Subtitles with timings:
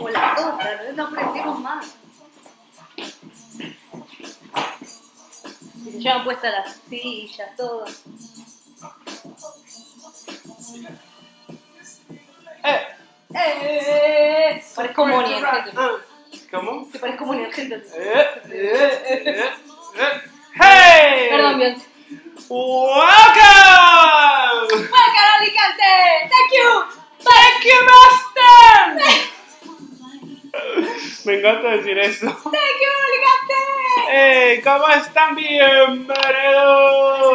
[0.00, 1.94] como la tota, no, no aprendemos más.
[5.76, 7.84] Y se llevan puestas las sillas, todo.
[12.62, 12.86] Eh,
[13.34, 14.64] ¡Eh!
[14.74, 15.70] Parezco Moni en gente.
[15.76, 15.90] Ah,
[16.50, 16.88] ¿Cómo?
[16.90, 16.98] Te.
[16.98, 17.90] Eh,
[18.48, 19.50] eh, eh, eh.
[20.54, 21.28] ¡Hey!
[21.30, 21.86] Perdón, Beyoncé.
[22.48, 23.69] ¡Welcome,
[31.30, 32.26] Me encanta decir eso.
[32.42, 33.54] ¡Thank you, Alicante!
[34.10, 34.60] ¡Hey!
[34.64, 35.36] ¿Cómo están?
[35.36, 36.08] Bienvenidos.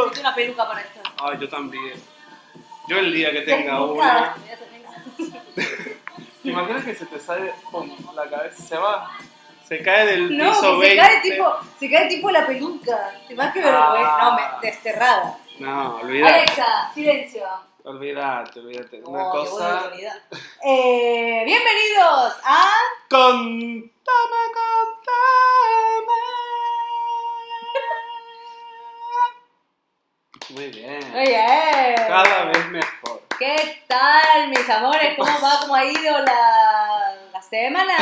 [0.04, 1.00] Necesito una peluca para esto.
[1.24, 1.94] Ay, yo también.
[2.90, 4.36] Yo el día que tenga una.
[5.56, 8.62] ¿Te imaginas que se te sale con la cabeza?
[8.62, 9.12] Se va.
[9.66, 10.98] Se cae del No, piso que se 20.
[10.98, 13.14] cae tipo, se cae tipo la peluca.
[13.30, 14.18] Te más que vergüenza.
[14.18, 14.24] Ah.
[14.24, 15.38] No, me, desterrada.
[15.60, 16.34] No, olvídate.
[16.34, 17.48] Alexa, silencio.
[17.86, 19.02] Olvídate, olvídate.
[19.06, 19.92] Una Oh, cosa.
[20.64, 22.72] Eh, bienvenidos a
[23.10, 23.92] Contame,
[24.58, 26.22] contame.
[30.50, 31.00] Muy bien.
[31.16, 33.22] Oye, Cada vez mejor.
[33.38, 35.16] ¿Qué tal, mis amores?
[35.18, 35.60] ¿Cómo va?
[35.62, 37.96] ¿Cómo ha ido la, la semana?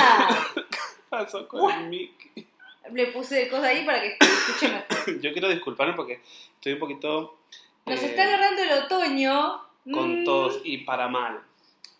[0.56, 0.62] ¿Qué
[1.09, 2.47] pasó con el Mickey?
[2.92, 5.20] Le puse cosas ahí para que escuche mejor.
[5.22, 6.22] Yo quiero disculparme porque
[6.56, 7.38] estoy un poquito.
[7.86, 9.72] Nos eh, está agarrando el otoño.
[9.92, 11.42] Con Mm, tos y para mal.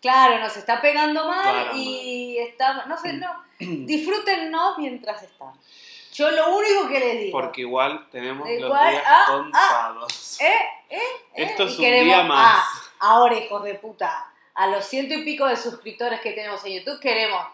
[0.00, 5.52] Claro, nos está pegando mal Para y está, no sé, no, disfrútennos mientras está.
[6.12, 10.40] Yo lo único que les digo, Porque igual tenemos ¿De los días Ah, contados.
[10.40, 10.46] eh,
[10.90, 12.58] eh, eh, Esto es un día más.
[12.64, 16.74] ah, ahora hijos de puta, a los ciento y pico de suscriptores que tenemos en
[16.78, 17.44] YouTube queremos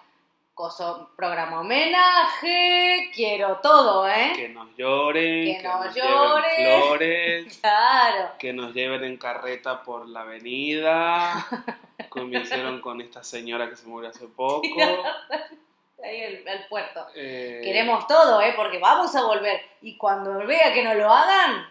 [0.60, 4.32] coso, programa homenaje, quiero todo, ¿eh?
[4.36, 6.56] Que nos lloren, Que que, nos nos, lloren.
[6.58, 8.30] lleven flores, Claro.
[8.38, 11.46] que nos lleven en carreta por la avenida,
[12.10, 14.66] como hicieron con esta señora que se murió hace poco.
[16.04, 17.06] Ahí el, el puerto.
[17.14, 18.52] Eh, Queremos todo, ¿eh?
[18.54, 19.62] Porque vamos a volver.
[19.80, 21.66] Y cuando vea que no lo hagan,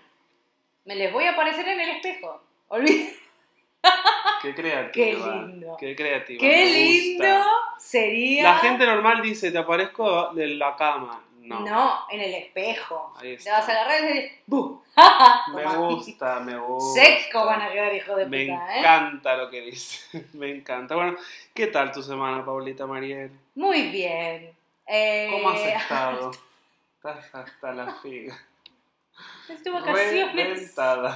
[0.86, 2.42] me les voy a aparecer en el espejo.
[2.70, 3.19] Olvídate.
[4.42, 4.92] Qué creativa.
[4.92, 5.78] Qué lindo.
[5.80, 6.40] Qué creativa.
[6.40, 7.26] Qué me gusta.
[7.28, 7.46] lindo
[7.78, 8.44] sería.
[8.44, 11.24] La gente normal dice, te aparezco de la cama.
[11.40, 11.62] No.
[11.62, 13.14] No, en el espejo.
[13.18, 14.84] Ahí Te vas a agarrar y decir, ¡bu!
[15.56, 17.02] Me gusta, me gusta.
[17.02, 18.80] Seco van a quedar, hijo de Me puta, ¿eh?
[18.80, 20.26] encanta lo que dice.
[20.34, 20.96] Me encanta.
[20.96, 21.18] Bueno,
[21.54, 23.32] ¿qué tal tu semana, Paulita Mariel?
[23.56, 24.54] Muy bien.
[24.86, 26.32] Eh, ¿Cómo has estado?
[26.98, 28.38] Estás hasta la figa.
[29.48, 30.36] Necesito vacaciones.
[30.36, 31.16] Reventada.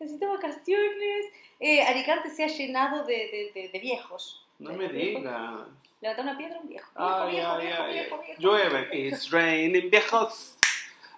[0.00, 1.26] Necesito vacaciones.
[1.60, 4.44] Eh, Alicante se ha llenado de, de- de- de viejos.
[4.58, 5.66] No me digas.
[6.00, 6.90] Levanta una piedra, un viejo.
[6.96, 7.92] Viejo, Ay, viejo, ay, viejo, ay.
[7.92, 8.40] viejo, viejo.
[8.40, 8.88] Llueve.
[8.98, 10.56] It's raining, viejos.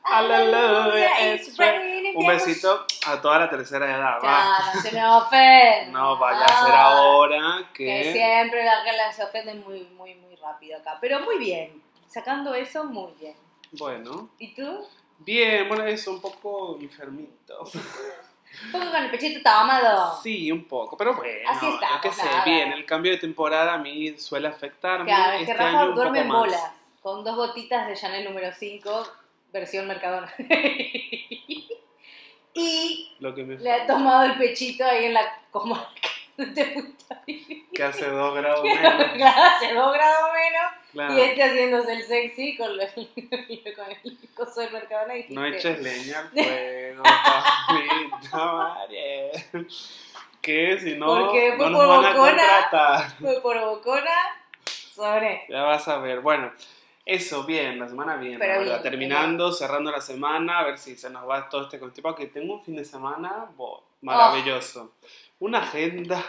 [0.05, 4.59] Aleluya, it's raining, Un besito a toda la tercera edad, va.
[4.59, 5.93] Ya, no se me ofenden.
[5.93, 8.13] No vaya a ser Ah, ahora Que que...
[8.13, 10.99] siempre la que se ofenden muy, muy, muy rápido acá.
[11.01, 11.81] Pero muy bien.
[12.09, 13.37] Sacando eso, muy bien.
[13.73, 14.85] Bueno, ¿Y tú?
[15.19, 17.65] bien, bueno, eso, un poco enfermito.
[18.67, 20.21] Un poco con el pechito tomado.
[20.23, 22.45] Sí, un poco, pero bueno, Así estamos, yo qué sé, nada.
[22.45, 25.07] bien, el cambio de temporada a mí suele afectarme.
[25.07, 26.51] Claro, es que este Rafa año duerme en poco más.
[26.51, 26.73] bola.
[27.01, 29.07] Con dos gotitas de Chanel número 5,
[29.53, 30.33] versión Mercadona.
[32.55, 35.89] y Lo que me le ha tomado el pechito ahí en la comarca.
[36.37, 37.57] De puta vida.
[37.75, 39.05] que hace dos grados menos.
[39.15, 40.73] Claro, hace dos grados menos.
[40.93, 41.15] Claro.
[41.15, 45.17] Y este haciéndose el sexy con, lo- con el coso del Mercadona.
[45.17, 49.69] Y No dijiste, eches leña al fuego, Paulita Mariel.
[50.41, 52.37] Que si no, Porque no fue nos van a por bocona.
[52.37, 53.11] contratar.
[53.21, 54.17] Fue por bocona
[54.93, 55.45] sobre.
[55.49, 56.21] Ya vas a ver.
[56.21, 56.53] Bueno,
[57.07, 58.39] eso, bien, la semana bien.
[58.39, 62.15] Pero bien, Terminando, cerrando la semana, a ver si se nos va todo este constipado.
[62.17, 64.93] Que tengo un fin de semana bo, maravilloso.
[65.01, 65.07] Oh.
[65.43, 66.25] Una agenda,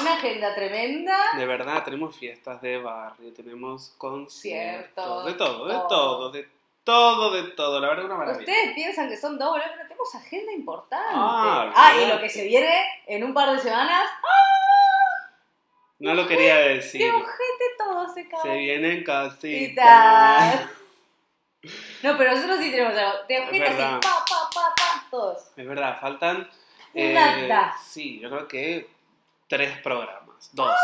[0.00, 1.16] Una agenda tremenda.
[1.36, 5.24] de verdad, tenemos fiestas de barrio, tenemos conciertos, Cierto.
[5.24, 6.30] de todo, de Todo.
[6.30, 6.48] de
[6.84, 7.80] todo, de todo.
[7.80, 8.38] La verdad, una maravilla.
[8.40, 11.04] Ustedes piensan que son dos pero tenemos agenda importante.
[11.12, 12.72] Ah, Ah, y lo que se viene
[13.08, 14.08] en un par de semanas.
[15.98, 17.00] No lo quería decir.
[17.00, 18.40] ¡Qué ojete todo se cae!
[18.40, 20.60] Se vienen Y casitas.
[22.04, 23.18] No, pero nosotros sí tenemos algo.
[23.28, 24.00] De ojete así, verdad.
[24.00, 25.42] pa, pa, pa, pa, todos.
[25.56, 26.48] Es verdad, faltan.
[27.14, 27.74] Nada.
[27.82, 28.88] sí, yo creo que
[29.48, 30.50] tres programas.
[30.52, 30.74] Dos.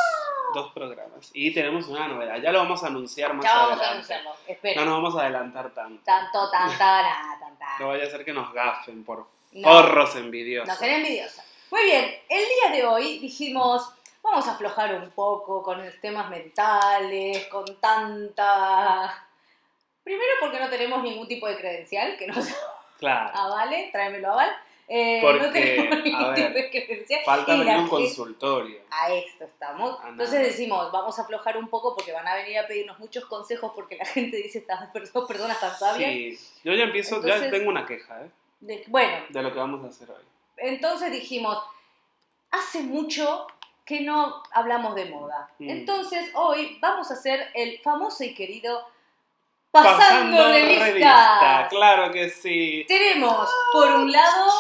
[0.55, 1.31] Dos programas.
[1.33, 2.37] Y tenemos una novedad.
[2.41, 3.93] Ya lo vamos a anunciar más Ya vamos a adelante.
[4.15, 4.31] anunciarlo.
[4.47, 4.81] Espera.
[4.85, 6.03] No nos vamos a adelantar tanto.
[6.05, 7.67] Tanto, tanta, nada, tanta.
[7.81, 9.69] No vaya a ser que nos gafen por No.
[9.69, 10.69] forros envidiosos.
[10.69, 11.45] No seré envidiosa.
[11.71, 13.91] Muy bien, el día de hoy dijimos,
[14.23, 19.27] vamos a aflojar un poco con los temas mentales, con tanta...
[20.05, 22.47] Primero porque no tenemos ningún tipo de credencial que nos
[22.99, 23.31] Claro.
[23.37, 24.55] avale, tráemelo aval.
[24.97, 27.25] Eh, no Porque, tenemos ningún a ver.
[27.25, 28.79] Falta venir un consultorio.
[28.91, 29.99] A esto estamos.
[30.05, 30.47] A Entonces nada.
[30.47, 33.97] decimos, vamos a aflojar un poco porque van a venir a pedirnos muchos consejos porque
[33.97, 36.13] la gente dice, estas dos personas tan sabias.
[36.13, 38.31] Sí, yo ya empiezo, ya tengo una queja, ¿eh?
[38.61, 40.23] De- bueno, De lo que vamos a hacer hoy.
[40.59, 41.59] entonces dijimos,
[42.53, 43.49] hace mucho
[43.85, 45.51] que no hablamos de moda.
[45.59, 45.71] Mm.
[45.71, 48.87] Entonces hoy vamos a hacer el famoso y querido
[49.73, 51.69] Pasando, Revistas.
[51.69, 52.85] Claro que sí.
[52.87, 54.53] Tenemos, por un lado,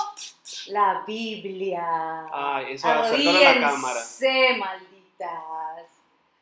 [0.68, 2.26] la Biblia.
[2.32, 4.00] Ay, eso a la cámara.
[4.58, 5.90] Malditas.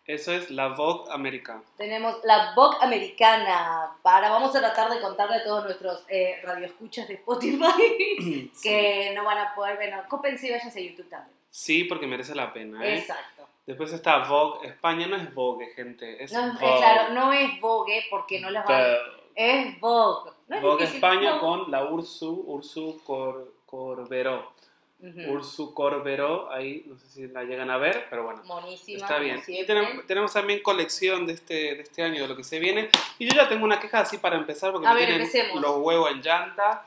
[0.04, 1.62] Eso es la Vogue americana.
[1.76, 3.92] Tenemos la Vogue americana.
[4.02, 9.24] Para, vamos a tratar de contarle a todos nuestros eh, radioescuchas de Spotify que no
[9.24, 9.94] van a poder ver.
[9.94, 11.36] No, cópense y váyanse a YouTube también.
[11.50, 12.98] Sí, porque merece la pena, ¿eh?
[12.98, 13.46] Exacto.
[13.64, 14.66] Después está Vogue.
[14.66, 16.22] España no es Vogue, gente.
[16.22, 16.78] Es No, es- Vogue.
[16.78, 19.22] claro, no es Vogue porque no las van Vogue.
[19.36, 20.30] Es Vogue.
[20.48, 24.52] No es Vogue difícil, España con la Ursu, Ursu Cor, Corberó.
[25.00, 25.32] Ujú.
[25.32, 28.42] Ursu Corberó, ahí no sé si la llegan a ver, pero bueno.
[28.44, 28.98] Monísima.
[28.98, 29.42] Está bien.
[29.48, 32.90] Y tenemos, tenemos también colección de este, de este año, de lo que se viene.
[33.19, 35.60] Y yo ya tengo una queja así para empezar, porque A me ver, tienen empecemos.
[35.60, 36.86] los huevos en llanta.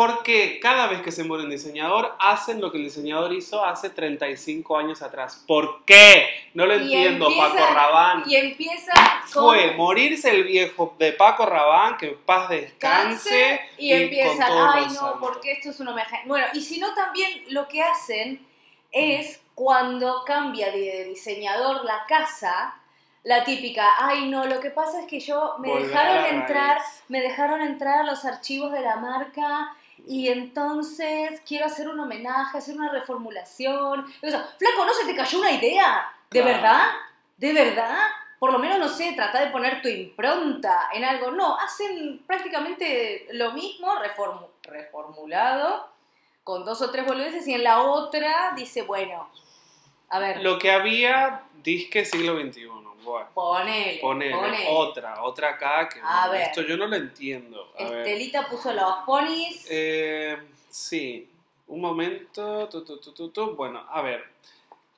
[0.00, 3.90] Porque cada vez que se muere un diseñador, hacen lo que el diseñador hizo hace
[3.90, 5.44] 35 años atrás.
[5.46, 6.26] ¿Por qué?
[6.54, 8.22] No lo Y entiendo, empieza- Paco Rabán.
[8.26, 8.92] Y empieza
[9.34, 9.44] con...
[9.50, 13.60] Fue morirse el viejo de Paco Rabán, que paz descanse.
[13.76, 13.90] y,
[14.24, 15.16] con todos ay no, santos".
[15.20, 16.22] porque esto es un homenaje.
[16.24, 18.46] Bueno, y si no también lo que hacen
[18.92, 22.74] es cuando cambia de diseñador la casa,
[23.22, 27.20] la típica, ay no, lo que pasa es que yo me Volver dejaron entrar, me
[27.20, 29.76] dejaron entrar a los archivos de la marca
[30.06, 34.06] y entonces quiero hacer un homenaje, hacer una reformulación.
[34.22, 36.10] Y yo, Flaco, ¿no se te cayó una idea?
[36.30, 36.56] ¿De Claro.
[36.56, 36.82] verdad?
[37.36, 37.98] ¿De verdad?
[38.38, 41.30] Por lo menos, no sé, trata de poner tu impronta en algo.
[41.30, 45.88] No, hacen prácticamente lo mismo, reformu- reformulado,
[46.44, 49.28] con dos o tres boludeces, y en la otra dice, bueno,
[50.08, 52.68] a ver, Lo que había, disque siglo XXI.
[53.02, 54.66] Bueno, ponele, ponele, ponele.
[54.68, 56.42] otra, otra acá que A ver.
[56.42, 57.72] esto yo no lo entiendo.
[57.78, 58.06] A ver.
[58.06, 59.66] Estelita puso los ponis.
[59.70, 60.36] Eh,
[60.68, 61.28] sí,
[61.68, 62.68] un momento.
[62.68, 63.54] tu, tu, tu, tu, tu.
[63.56, 64.24] Bueno, a ver.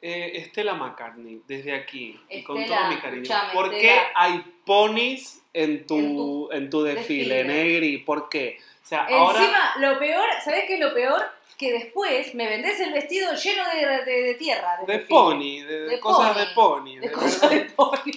[0.04, 3.30] Eh, Estela McCartney, desde aquí, y con todo mi cariño.
[3.52, 7.44] ¿Por qué hay ponis en tu, En tu en tu desfile, desfile.
[7.44, 7.98] Negri?
[7.98, 8.58] ¿Por qué?
[8.82, 9.38] O sea, ahora.
[9.38, 11.22] Encima, lo peor, ¿sabes qué es lo peor?
[11.56, 14.78] Que después me vendés el vestido lleno de, de- de tierra.
[14.84, 16.96] De pony, de, cosas de pony.
[16.98, 17.74] De cosas de verdad.
[17.76, 18.12] pony.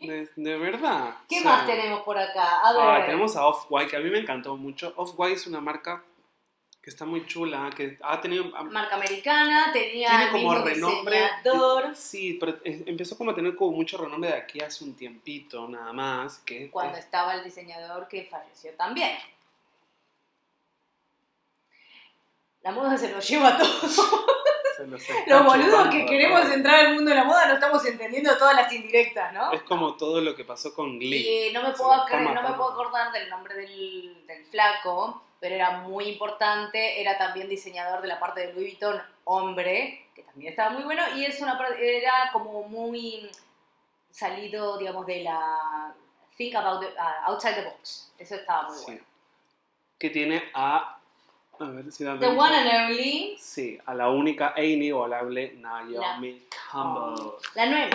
[0.00, 1.14] De, de verdad.
[1.28, 2.58] ¿Qué O sea, más tenemos por acá?
[2.64, 2.82] A ver.
[2.82, 4.92] Ah, tenemos a Off-White, que a mí me encantó mucho.
[4.96, 6.02] Off-White es una marca
[6.82, 8.44] que está muy chula, que ha tenido...
[8.64, 11.14] Marca americana, tenía tiene como renombre.
[11.16, 15.68] diseñador Sí, pero empezó como a tener como mucho renombre de aquí hace un tiempito,
[15.68, 16.38] nada más.
[16.40, 19.16] Que cuando es- estaba el diseñador que falleció también.
[22.62, 23.66] La moda se lo lleva todo.
[24.76, 26.54] se los Los boludos que a queremos todos.
[26.54, 29.52] entrar al mundo de la moda no estamos entendiendo todas las indirectas, ¿no?
[29.52, 31.48] Es como todo lo que pasó con Glee.
[31.48, 35.56] Y no me puedo, acre- no me puedo acordar del nombre del, del flaco, pero
[35.56, 37.00] era muy importante.
[37.00, 41.02] Era también diseñador de la parte de Louis Vuitton, hombre, que también estaba muy bueno.
[41.16, 43.28] Y es una era como muy
[44.10, 45.92] salido, digamos, de la.
[46.36, 48.12] Think about the, ah, outside the box.
[48.18, 48.84] Eso estaba muy Sí.
[48.86, 49.02] bueno.
[49.98, 50.98] Que tiene a...
[51.60, 56.42] A ver si la The one and only, Sí, a la única e inigualable Naomi
[56.72, 57.32] Campbell.
[57.54, 57.92] la Noemi.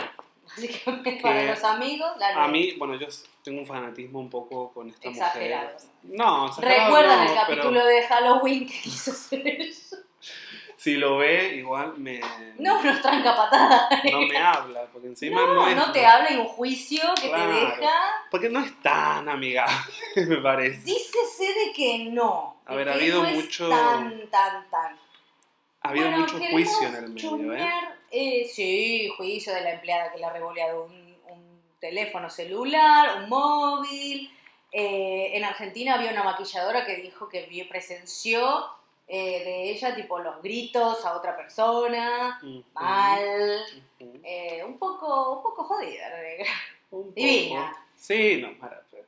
[0.57, 2.43] Básicamente, para los amigos, la.
[2.43, 3.07] A mí, bueno, yo
[3.43, 5.71] tengo un fanatismo un poco con esta Exagerado.
[5.73, 5.89] mujer.
[6.03, 9.97] No, exagerado ¿Recuerdan no, el pero capítulo de Halloween que quiso hacer eso?
[10.77, 12.21] Si lo ve, igual me...
[12.59, 13.89] No, nos tranca patada.
[14.11, 15.91] no me habla, porque encima No, no, no, es...
[15.91, 17.51] te habla y un juicio que Claro.
[17.51, 17.91] te deja.
[18.29, 19.73] Porque no es tan amigable,
[20.27, 20.81] me parece.
[20.83, 22.61] Dícese de que no.
[22.67, 24.95] A ver, ha que habido no es mucho- Tan, tan, tan.
[25.81, 27.69] Ha habido Bueno, mucho juicio en el medio, ¿eh?
[28.11, 33.29] Eh, Sí, juicio de la empleada que le ha revoleado un, un teléfono celular, un
[33.29, 34.31] móvil.
[34.71, 38.67] Eh, en Argentina había una maquilladora que dijo que vio, presenció
[39.07, 42.39] eh, de ella, tipo, los gritos a otra persona,
[42.73, 43.59] mal.
[43.99, 46.45] eh, un poco, un poco jodida, la negra.
[46.91, 47.71] Un Divina.
[47.71, 47.81] poco.
[47.95, 48.49] Sí, no,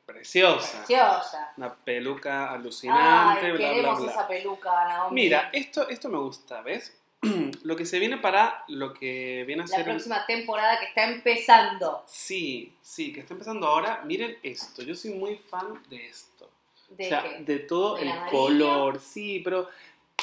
[0.06, 0.78] preciosa.
[0.78, 1.52] Preciosa.
[1.56, 4.10] Una peluca alucinante, Ay, bla, bla, queremos bla.
[4.12, 5.14] esa peluca, Naomi.
[5.22, 6.99] Mira, esto, esto me gusta, ¿ves?
[7.64, 9.84] lo que se viene para lo que viene a la ser...
[9.84, 12.02] próxima temporada que está empezando.
[12.06, 14.02] Sí, sí, que está empezando ahora.
[14.04, 16.48] Miren esto, yo soy muy fan de esto.
[16.90, 17.44] ¿De o sea, qué?
[17.44, 18.30] de todo ¿Del el amarillo?
[18.38, 19.68] color, sí, pero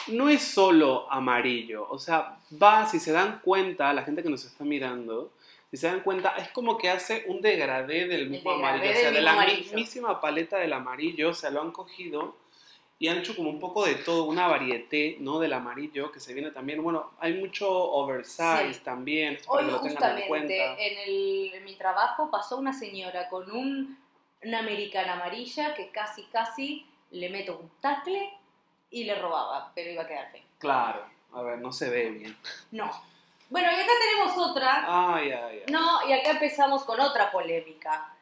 [0.07, 1.87] no es solo amarillo.
[1.89, 5.31] O sea, va, si se dan cuenta, la gente que nos está mirando,
[5.71, 8.97] si se dan cuenta, es como que hace un degradé del mismo degradé amarillo.
[8.97, 9.59] O sea, de la amarillo.
[9.59, 12.35] mismísima paleta del amarillo, o sea, lo han cogido
[12.99, 15.37] y han hecho como un poco de todo, una varieté, ¿no?
[15.39, 16.81] Del amarillo que se viene también.
[16.81, 18.79] Bueno, hay mucho oversize Sí.
[18.83, 20.53] también, esto para Hoy que lo tengan en cuenta.
[20.53, 23.97] en, el, en mi trabajo pasó una señora con un,
[24.43, 28.33] una americana amarilla que casi, casi le meto un tacle
[28.89, 30.41] y le robaba, pero iba a quedar feo.
[30.57, 32.35] Claro, a ver, no se ve bien.
[32.71, 32.89] No.
[33.49, 34.83] Bueno, y acá tenemos otra.
[35.15, 35.71] Ay, ay, ay.
[35.71, 38.13] No, y acá empezamos con otra polémica.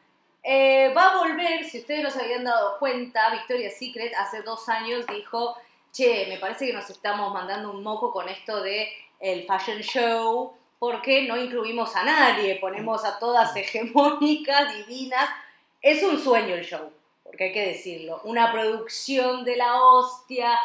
[0.48, 4.68] Eh, va a volver, si ustedes no se habían dado cuenta, Victoria's Secret hace dos
[4.68, 5.56] años dijo,
[5.92, 8.88] che, me parece que nos estamos mandando un moco con esto de
[9.18, 15.28] el fashion show, porque no incluimos a nadie, ponemos a todas hegemónicas, divinas.
[15.82, 16.92] Es un sueño el show,
[17.24, 18.20] porque hay que decirlo.
[18.22, 20.56] Una producción de la hostia,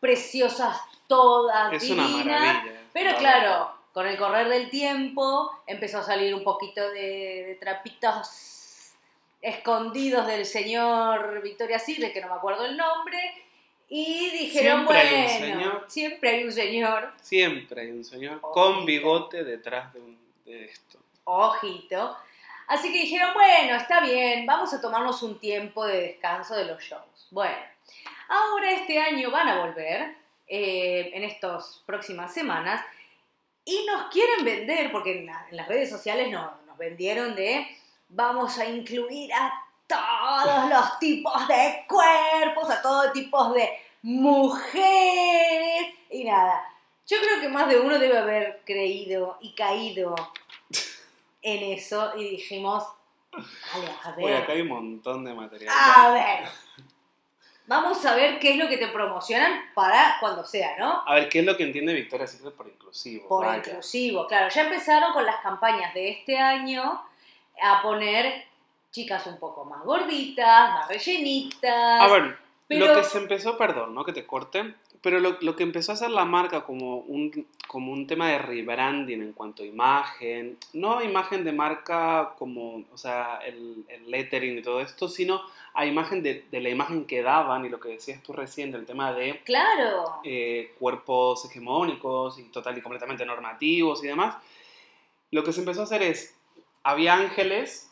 [0.00, 2.40] preciosas todas, Es una divinas.
[2.40, 2.80] maravilla.
[2.92, 7.58] Pero la claro, con el correr del tiempo empezó a salir un poquito de, de
[7.58, 8.28] trapitos
[9.44, 13.18] escondidos del señor Victoria Secret, que no me acuerdo el nombre,
[13.88, 15.84] y dijeron, Siempre hay un bueno, señor.
[15.88, 18.50] siempre hay un señor, Siempre hay un señor Ojito.
[18.52, 20.98] con bigote detrás de, un- de esto.
[21.24, 22.16] ojito.
[22.66, 26.82] Así que dijeron, bueno, está bien, vamos a tomarnos un tiempo de descanso de los
[26.82, 27.26] shows.
[27.30, 27.54] Bueno,
[28.28, 30.14] ahora este año van a volver,
[30.46, 32.82] eh, en estas próximas semanas,
[33.66, 37.66] y nos quieren vender, porque en, la- en las redes sociales no- nos vendieron de,
[38.14, 39.52] vamos a incluir a
[39.86, 43.68] todos los tipos de cuerpos, a todos tipos de
[44.02, 44.74] mujeres,
[46.10, 46.64] y nada.
[47.06, 50.14] Yo creo que más de uno debe haber creído y caído
[51.42, 52.84] en eso y dijimos,
[53.32, 55.74] vale, a ver, acá hay un montón de material.
[55.76, 56.48] a ver.
[57.66, 61.02] Vamos a ver qué es lo que te promocionan para cuando sea, ¿no?
[61.06, 63.26] A ver, ¿qué es lo que entiende Victoria Secret por inclusivo?
[63.26, 63.58] Por Vaya.
[63.58, 64.50] inclusivo, claro.
[64.50, 67.02] Ya empezaron con las campañas de este año
[67.62, 68.44] a poner
[68.90, 72.00] chicas un poco más gorditas, más rellenitas.
[72.00, 72.36] A ver,
[72.68, 74.04] pero- lo que se empezó, perdón, ¿no?
[74.04, 77.92] Que te corte, pero lo, lo que empezó a hacer la marca como un, como
[77.92, 83.38] un tema de rebranding en cuanto a imagen, no imagen de marca como, o sea,
[83.44, 85.42] el, el lettering y todo esto, sino
[85.74, 88.86] a imagen de, de la imagen que daban y lo que decías tú recién del
[88.86, 90.20] tema de Claro.
[90.22, 94.36] eh, cuerpos hegemónicos y total y completamente normativos y demás,
[95.32, 96.34] lo que se empezó a hacer es,
[96.84, 97.90] había ángeles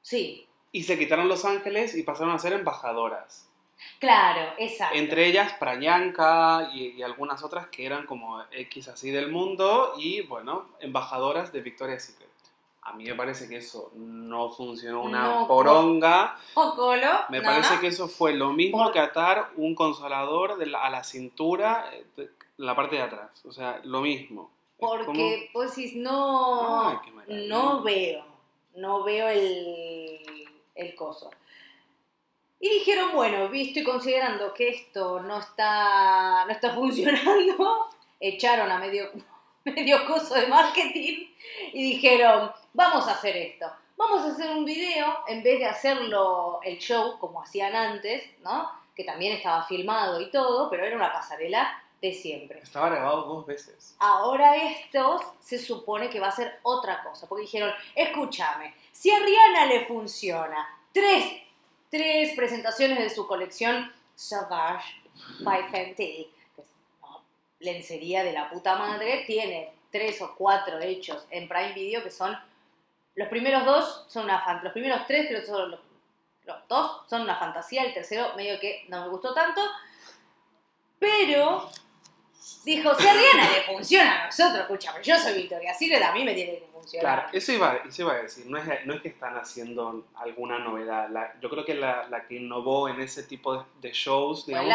[0.00, 3.48] Sí, y se quitaron los ángeles y pasaron a ser embajadoras.
[4.00, 4.96] claro, exacto.
[4.96, 10.22] Entre ellas Prayanka y, y algunas otras que eran como X así del mundo y
[10.22, 12.28] bueno, embajadoras de Victoria's Secret.
[12.82, 16.38] A mí me parece que eso no funcionó una No, poronga.
[16.54, 17.80] O Colo, Me no, parece no.
[17.82, 21.90] que eso fue lo mismo Por- que atar un consolador de la- a la cintura,
[21.92, 23.44] eh, de- la parte de atrás.
[23.44, 24.50] O sea, lo mismo.
[24.80, 26.96] Como- Porque vos decís, no, Ay.
[27.28, 28.24] No veo,
[28.74, 30.18] no veo el,
[30.74, 31.30] el coso.
[32.60, 38.78] Y dijeron, bueno, visto y considerando que esto no está, no está funcionando, echaron a
[38.78, 39.10] medio,
[39.64, 41.28] medio coso de marketing
[41.72, 43.70] y dijeron, vamos a hacer esto.
[43.96, 48.70] Vamos a hacer un video en vez de hacerlo el show como hacían antes, ¿no?
[48.94, 52.60] Que también estaba filmado y todo, pero era una pasarela de siempre.
[52.60, 53.96] Estaba grabado dos veces.
[53.98, 59.18] Ahora esto se supone que va a ser otra cosa, porque dijeron, escúchame, si a
[59.18, 61.42] Rihanna le funciona tres,
[61.90, 64.94] tres presentaciones de su colección Sauvage
[65.40, 66.68] by Fenty, que es
[67.00, 67.18] una
[67.60, 72.38] lencería de la puta madre, tiene tres o cuatro hechos en Prime Video que son,
[73.14, 75.80] los primeros dos son una fan, los primeros tres creo que son los,
[76.44, 79.60] los dos son una fantasía, el tercero medio que no me gustó tanto,
[80.98, 81.70] pero
[82.64, 86.24] dijo, si a Rihanna le funciona a nosotros, escúchame, yo soy Victoria Secret, a mí
[86.24, 87.20] me tiene que funcionar.
[87.22, 88.46] Claro, eso iba, eso iba a decir.
[88.46, 91.08] No es, no es que están haciendo alguna novedad.
[91.10, 94.68] La- yo creo que la, la que innovó en ese tipo de, de shows, digamos,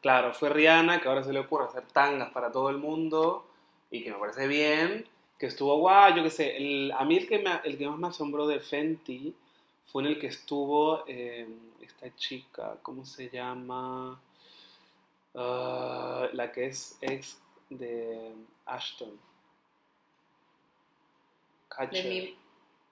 [0.00, 3.46] claro, fue Rihanna, que ahora se le ocurre hacer tangas para todo el mundo
[3.90, 5.06] y que me parece bien,
[5.38, 6.56] que estuvo guay, yo qué sé.
[6.56, 9.34] El, a mí el que, me, el que más me asombró de Fenty
[9.86, 11.46] fue en el que estuvo eh,
[11.80, 14.20] esta chica, ¿cómo se llama?
[15.34, 18.32] Ah, la que es ex de
[18.66, 19.18] Ashton.
[21.68, 22.04] Catcher.
[22.06, 22.38] mi-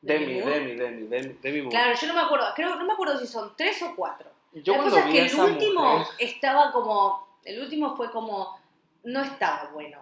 [0.01, 0.41] Demi.
[0.41, 1.71] Demi, Demi, Demi, Demi Moore.
[1.77, 4.29] Claro, yo no me acuerdo, creo, no me acuerdo si son tres o cuatro.
[4.53, 8.59] Yo la cosa es que el último mujer- estaba como, el último fue como,
[9.05, 9.99] no estaba bueno.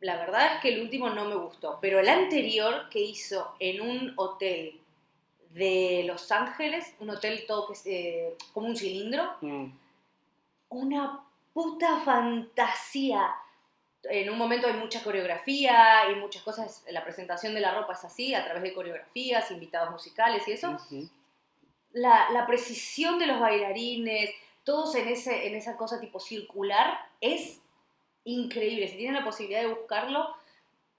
[0.00, 3.80] La verdad es que el último no me gustó, pero el anterior que hizo en
[3.80, 4.78] un hotel
[5.50, 9.66] de Los Ángeles, un hotel todo que es eh, como un cilindro, Mm,
[10.68, 11.20] una
[11.52, 13.34] puta fantasía.
[14.04, 18.04] En un momento hay mucha coreografía y muchas cosas, la presentación de la ropa es
[18.04, 20.70] así, a través de coreografías, invitados musicales y eso.
[20.70, 21.08] ujú.
[21.92, 24.30] La, la precisión de los bailarines,
[24.64, 27.60] todos en, ese, en esa cosa tipo circular, es
[28.24, 28.88] increíble.
[28.88, 30.34] Si tienen la posibilidad de buscarlo,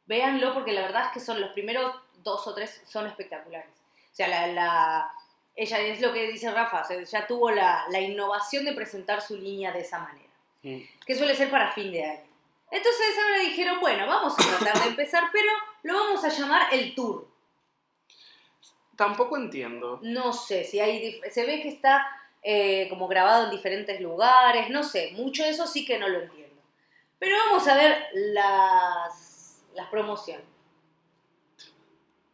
[0.05, 3.71] véanlo porque la verdad es que son los primeros dos o tres son espectaculares.
[4.11, 5.11] O sea, la, la-
[5.55, 9.21] ella es lo que dice Rafa, o sea, ya tuvo la, la innovación de presentar
[9.21, 10.30] su línea de esa manera.
[10.61, 12.31] Que suele ser para fin de año.
[12.69, 15.51] Entonces ahora dijeron, bueno, vamos a tratar de empezar, pero
[15.83, 17.27] lo vamos a llamar el tour.
[18.95, 19.99] Tampoco entiendo.
[20.03, 22.07] No sé, si hay se ve que está
[22.43, 26.21] eh, como grabado en diferentes lugares, no sé, mucho de eso sí que no lo
[26.21, 26.61] entiendo.
[27.19, 30.45] Pero vamos a ver las, las promociones.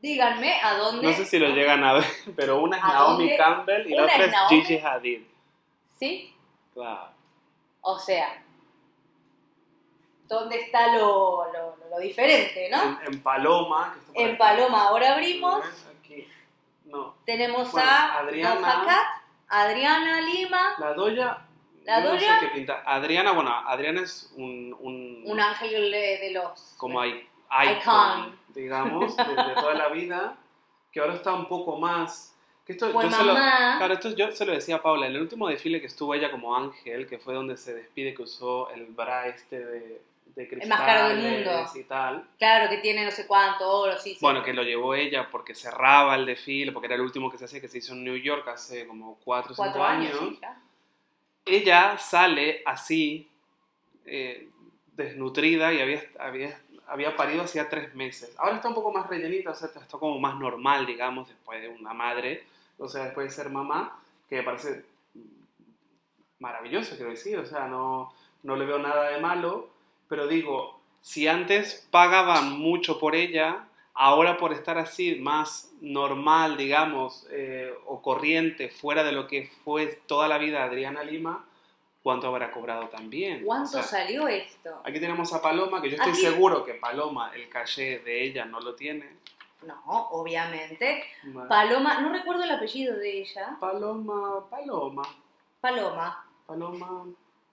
[0.02, 1.08] Díganme a dónde.
[1.08, 2.06] No sé si lo llegan a ver,
[2.36, 3.38] pero una es ¿A Naomi dónde?
[3.38, 4.62] Campbell y la otra es es Naomi.
[4.62, 5.22] Gigi Hadid.
[5.98, 6.34] ¿Sí?
[6.74, 7.17] Claro.
[7.90, 8.44] O sea,
[10.28, 13.00] ¿dónde está lo, lo- lo diferente, no?
[13.02, 13.94] En, en Paloma.
[13.94, 14.38] que está por En aquí.
[14.38, 15.64] Paloma ahora abrimos.
[16.00, 16.28] Aquí.
[16.86, 17.16] No.
[17.26, 18.84] Tenemos Bueno, a Adriana.
[18.86, 19.08] Cat,
[19.48, 21.38] Adriana Lima, La Doya.
[21.86, 22.34] La Doya.
[22.34, 22.84] No sé qué pinta.
[22.86, 24.76] Adriana, bueno, Adriana es un.
[24.80, 26.76] un, un ángel de, de los...
[26.78, 27.12] como hay
[27.50, 27.78] Icon.
[27.78, 30.36] icon, digamos, de, de toda la vida,
[30.92, 32.34] que ahora está un poco más.
[32.68, 35.16] Que esto, Fue yo se lo- claro, esto yo se lo decía a Paula, en
[35.16, 38.70] el último desfile que estuvo ella como ángel, que fue donde se despide que usó
[38.72, 40.02] el bra este de,
[40.36, 41.66] de cristales más caro del mundo.
[41.74, 42.28] y tal.
[42.38, 44.18] Claro, que tiene no sé cuánto oro, sí, sí.
[44.20, 47.46] Bueno, que lo llevó ella porque cerraba el desfile, porque era el último que se
[47.46, 50.20] hacía, que se hizo en New York hace como 4 o 5 Cuatro años.
[51.46, 53.30] Ella sale así,
[54.06, 54.50] eh,
[54.94, 58.36] desnutrida y había, había, había parido hacía tres meses.
[58.38, 61.70] Ahora está un poco más rellenita, o sea, está como más normal, digamos, después de
[61.70, 62.44] una madre,
[62.78, 64.86] o sea, después de ser mamá, que me parece
[66.40, 69.70] maravilloso, quiero decir, o sea, no, no le veo nada de malo,
[70.08, 77.26] pero digo, si antes pagaban mucho por ella, ahora por estar así más normal, digamos,
[77.32, 81.46] eh, o corriente, fuera de lo que fue toda la vida Adriana Lima,
[82.04, 83.44] ¿cuánto habrá cobrado también?
[83.44, 84.80] ¿Cuánto O sea, salió esto?
[84.84, 88.46] Aquí tenemos a Paloma, que yo estoy Aquí- seguro que Paloma, el caché de ella
[88.46, 89.10] no lo tiene.
[89.64, 91.04] No, obviamente.
[91.24, 93.58] Ma- Paloma, no recuerdo el apellido de ella.
[93.60, 95.04] Paloma, Paloma,
[95.60, 96.26] Paloma.
[96.46, 97.06] Paloma,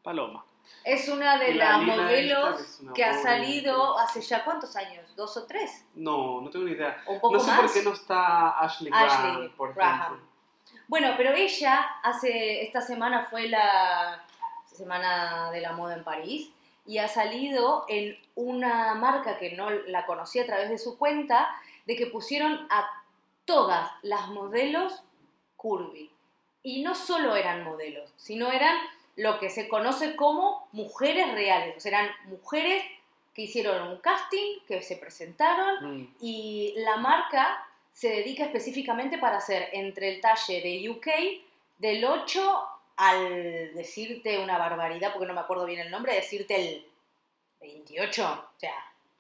[0.03, 0.45] Paloma.
[0.85, 5.45] Es una de la las modelos que ha salido hace ya cuántos años, dos o
[5.45, 7.03] tres, No, no tengo ni idea.
[7.07, 7.61] o un poco No sé más.
[7.61, 10.01] por qué no está Ashley Graham, Ashley por Graham.
[10.01, 10.27] ejemplo.
[10.89, 14.25] Bueno, pero ella hace esta semana fue la
[14.67, 16.51] semana de la moda en París
[16.87, 21.49] y ha salido en una marca que no la conocí a través de su cuenta
[21.87, 22.89] de que pusieron a
[23.45, 25.03] todas las modelos
[25.57, 26.11] curvy.
[26.63, 28.77] Y no solo eran modelos, sino eran
[29.17, 32.83] lo que se conoce como mujeres reales, o sea, eran mujeres
[33.35, 36.15] que hicieron un casting, que se presentaron Mm.
[36.21, 41.07] y la marca se dedica específicamente para hacer entre el talle de UK
[41.79, 46.87] del 8 al decirte una barbaridad, porque no me acuerdo bien el nombre, decirte el
[47.61, 48.75] 28, o sea,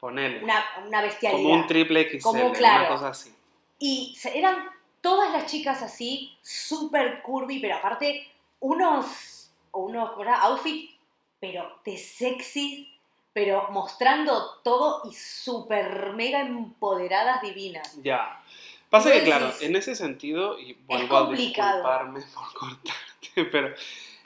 [0.04, 0.44] Ponele.
[0.44, 1.42] una, una bestialidad.
[1.42, 2.88] Como un triple XL, Como, una claro.
[2.88, 3.34] cosa así.
[3.78, 4.68] Y eran
[5.00, 8.28] todas las chicas así, súper curvy, pero aparte
[8.60, 10.10] unos, unos
[10.42, 10.94] outfits,
[11.40, 12.92] pero de sexy,
[13.32, 17.96] pero mostrando todo y súper mega empoderadas divinas.
[18.02, 18.42] Ya.
[18.90, 23.68] Pasa que, claro, en ese sentido, y vuelvo a disculparme por cortarte, pero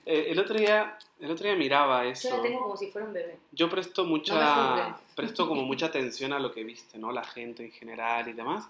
[0.05, 2.37] eh, el, otro día, el otro día miraba Yo eso.
[2.37, 3.39] la tengo como si fuera un bebé.
[3.53, 7.13] Yo presto mucha, presto como mucha atención a lo que viste, ¿no?
[7.13, 8.69] La gente en general y demás.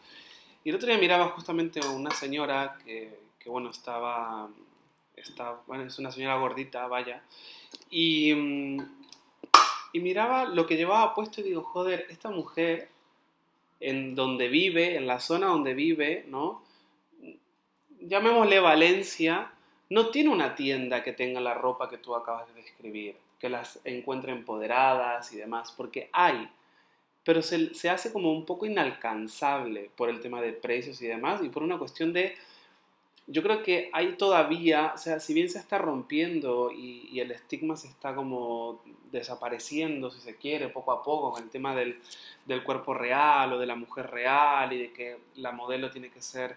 [0.65, 4.49] Y el otro día miraba justamente a una señora que, que, bueno, estaba,
[5.17, 7.23] está, bueno, es una señora gordita, vaya,
[7.91, 8.79] y, mm,
[9.93, 12.89] y miraba lo que llevaba puesto y digo, joder, esta mujer
[13.81, 16.63] en donde vive, en la zona donde vive, ¿no?
[18.01, 19.53] Llamémosle Valencia,
[19.91, 23.81] no tiene una tienda que tenga la ropa que tú acabas de describir, que las
[23.85, 26.49] encuentre empoderadas y demás, porque hay,
[27.25, 31.49] pero se, hace como un poco inalcanzable por el tema de precios y demás, y
[31.49, 32.35] por una cuestión de,
[33.27, 37.31] yo creo que hay todavía, o sea, si bien se está rompiendo y, y el
[37.31, 41.99] estigma se está como desapareciendo, si se quiere, poco a poco, con el tema del,
[42.47, 46.21] del cuerpo real o de la mujer real y de que la modelo tiene que
[46.21, 46.57] ser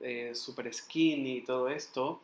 [0.00, 2.20] eh, super skinny y todo esto,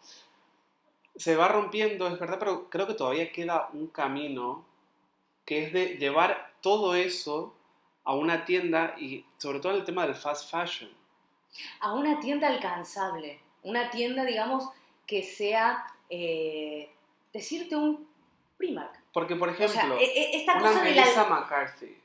[1.19, 4.65] se va rompiendo, es verdad, pero creo que todavía queda un camino
[5.45, 7.55] que es de llevar todo eso
[8.05, 10.91] a una tienda y sobre todo el tema del fast fashion.
[11.81, 13.41] A una tienda alcanzable.
[13.63, 14.69] Una tienda, digamos,
[15.07, 16.91] que sea, eh,
[17.33, 18.09] decirte un
[18.57, 18.93] Primark.
[19.13, 21.01] Porque, por O sea, ejemplo, e- e- esta una cosa de la...
[21.03, 21.97] Melissa McCarthy.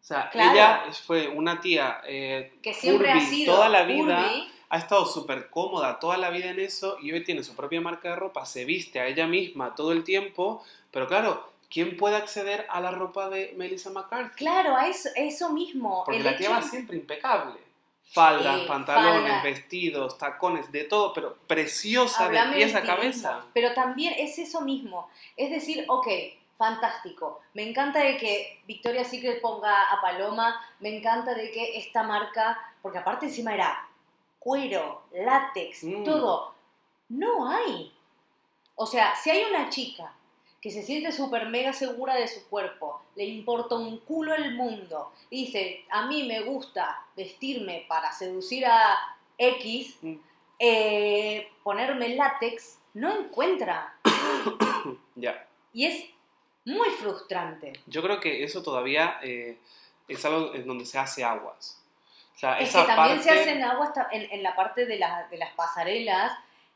[0.00, 0.52] O sea, Claro.
[0.52, 4.78] ella fue una tía eh, que siempre curvy ha sido toda la vida, curvy, ha
[4.78, 8.16] estado súper cómoda toda la vida en eso y hoy tiene su propia marca de
[8.16, 12.80] ropa, se viste a ella misma todo el tiempo, pero claro, ¿quién puede acceder a
[12.80, 14.34] la ropa de Melissa McCarthy?
[14.36, 16.02] Claro, a eso, eso mismo.
[16.06, 17.60] Porque El la hecho- tía va siempre impecable.
[18.04, 19.42] Faldas, pantalones, falda.
[19.42, 23.44] vestidos, tacones, de todo, pero preciosa de pies a cabeza.
[23.52, 25.08] Pero también es eso mismo.
[25.36, 26.06] Es decir, ok,
[26.56, 27.40] fantástico.
[27.54, 30.60] Me encanta de que Victoria's Secret ponga a Paloma.
[30.80, 33.86] Me encanta de que esta marca, porque aparte encima era
[34.42, 36.04] cuero, látex, Mm.
[36.04, 36.54] todo.
[37.08, 37.92] No hay.
[38.74, 40.12] O sea, si hay una chica
[40.60, 45.12] que se siente súper mega segura de su cuerpo, le importa un culo el mundo,
[45.30, 48.96] dice, a mí me gusta vestirme para seducir a
[49.36, 50.14] X, Mm.
[50.58, 53.94] eh, ponerme látex, no encuentra.
[55.16, 55.46] Ya.
[55.72, 56.04] Y es
[56.64, 57.72] muy frustrante.
[57.86, 59.58] Yo creo que eso todavía eh,
[60.08, 61.81] es algo en donde se hace aguas.
[62.42, 63.32] Sea, Es esa que también parte...
[63.34, 66.32] se hacen agua hasta en, en la parte de, la- de las pasarelas,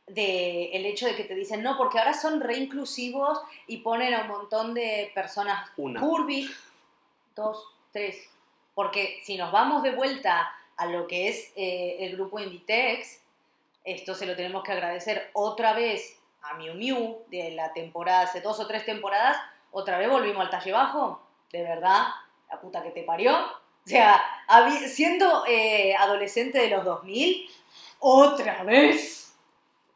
[0.07, 4.21] de el hecho de que te dicen, no, porque ahora son reinclusivos y ponen a
[4.21, 5.99] un montón de personas Una.
[5.99, 6.49] curvy,
[7.35, 8.31] dos, tres.
[8.77, 13.21] Porque si nos vamos de vuelta a lo que es eh, el grupo Inditex,
[13.85, 18.41] esto se lo tenemos que agradecer otra vez a Miu Miu de la temporada, hace
[18.41, 19.37] dos o tres temporadas,
[19.73, 22.05] otra vez volvimos al talle bajo, de verdad,
[22.49, 23.37] la puta que te parió.
[23.87, 24.23] O sea,
[24.89, 27.49] siendo eh, adolescente de los 2000,
[28.01, 29.33] otra vez,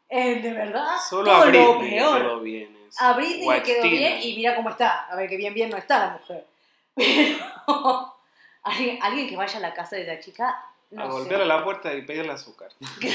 [0.09, 2.19] eh, de verdad, Solo todo a lo Britney le peor.
[2.23, 3.05] quedó bien eso.
[3.05, 5.07] A Britney le quedó bien y mira cómo está.
[5.07, 6.47] A ver, que bien, bien no está la mujer.
[6.95, 8.17] Pero
[8.63, 11.13] alguien, alguien que vaya a la casa de la chica, no a sé.
[11.13, 12.71] golpear a la puerta y pedirle azúcar.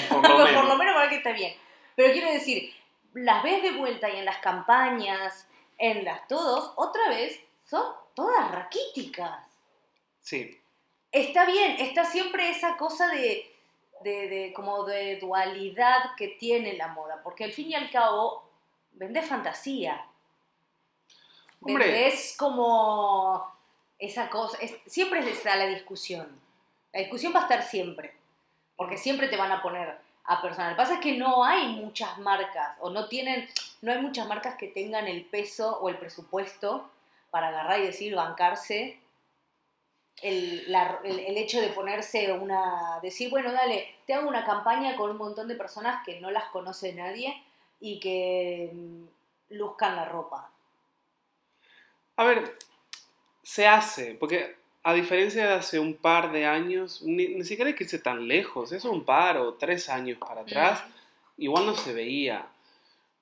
[0.10, 0.78] Por Por lo lo, menos.
[0.78, 1.54] menos para que esté bien.
[1.96, 2.74] Pero quiero decir,
[3.14, 7.84] las ves de vuelta y en las campañas, en las todos, otra vez, son
[8.14, 9.40] todas raquíticas.
[10.22, 10.60] Sí.
[11.16, 13.50] Está bien, está siempre esa cosa de,
[14.02, 18.44] de, de- como de dualidad que tiene la moda, porque al fin y al cabo
[18.92, 20.06] vendes fantasía.
[21.62, 21.86] Hombre.
[21.88, 23.50] Vendés como
[23.98, 26.28] esa cosa, es- siempre está la discusión.
[26.92, 28.14] La discusión va a estar siempre,
[28.76, 30.72] porque siempre te van a poner a personal.
[30.72, 33.48] Lo que pasa es que no hay muchas marcas, o no tienen,
[33.82, 36.90] no hay muchas marcas que tengan el peso o el presupuesto
[37.32, 39.00] para agarrar y decir, bancarse
[40.22, 44.96] el, la- el- el hecho de ponerse una, decir, bueno, dale, te hago una campaña
[44.96, 47.42] con un montón de personas que no las conoce nadie
[47.80, 49.04] y que mm,
[49.56, 50.50] luzcan la ropa.
[52.18, 52.56] A ver,
[53.44, 57.76] se hace, porque a diferencia de hace un par de años, ni, ni siquiera hay
[57.76, 60.84] que irse tan lejos, es un par o tres años para atrás,
[61.38, 62.48] igual no se veía.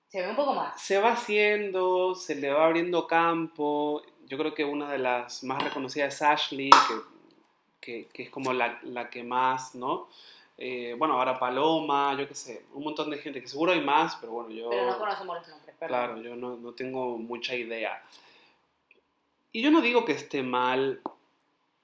[0.09, 0.79] Se ve un poco más.
[0.79, 4.03] Se va haciendo, se le va abriendo campo.
[4.27, 6.95] Yo creo que una de las más reconocidas es Ashley, que,
[7.81, 10.07] que- que es como la, la que más, ¿no?
[10.57, 14.15] Eh, bueno, ahora Paloma, yo qué sé, un montón de gente, que seguro hay más,
[14.17, 14.69] pero bueno, yo...
[14.69, 15.87] Pero no conocemos los nombres, perdón.
[15.97, 18.01] Claro, yo no, no tengo mucha idea.
[19.51, 21.01] Y yo no digo que esté mal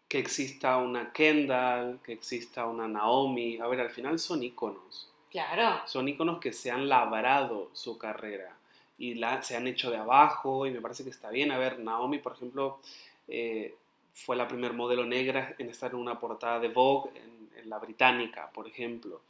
[0.07, 3.59] que exista una Kendall, que exista una Naomi.
[3.59, 5.07] A ver, al final son íconos.
[5.29, 5.81] Claro.
[5.85, 8.55] Son íconos que se han labrado su carrera
[8.99, 11.51] y la, se han hecho de abajo y me parece que está bien.
[11.51, 12.79] A ver, Naomi, por ejemplo,
[13.27, 13.73] eh,
[14.13, 17.79] fue la primer modelo negra en estar en una portada de Vogue en, en la
[17.79, 19.21] británica, por ejemplo.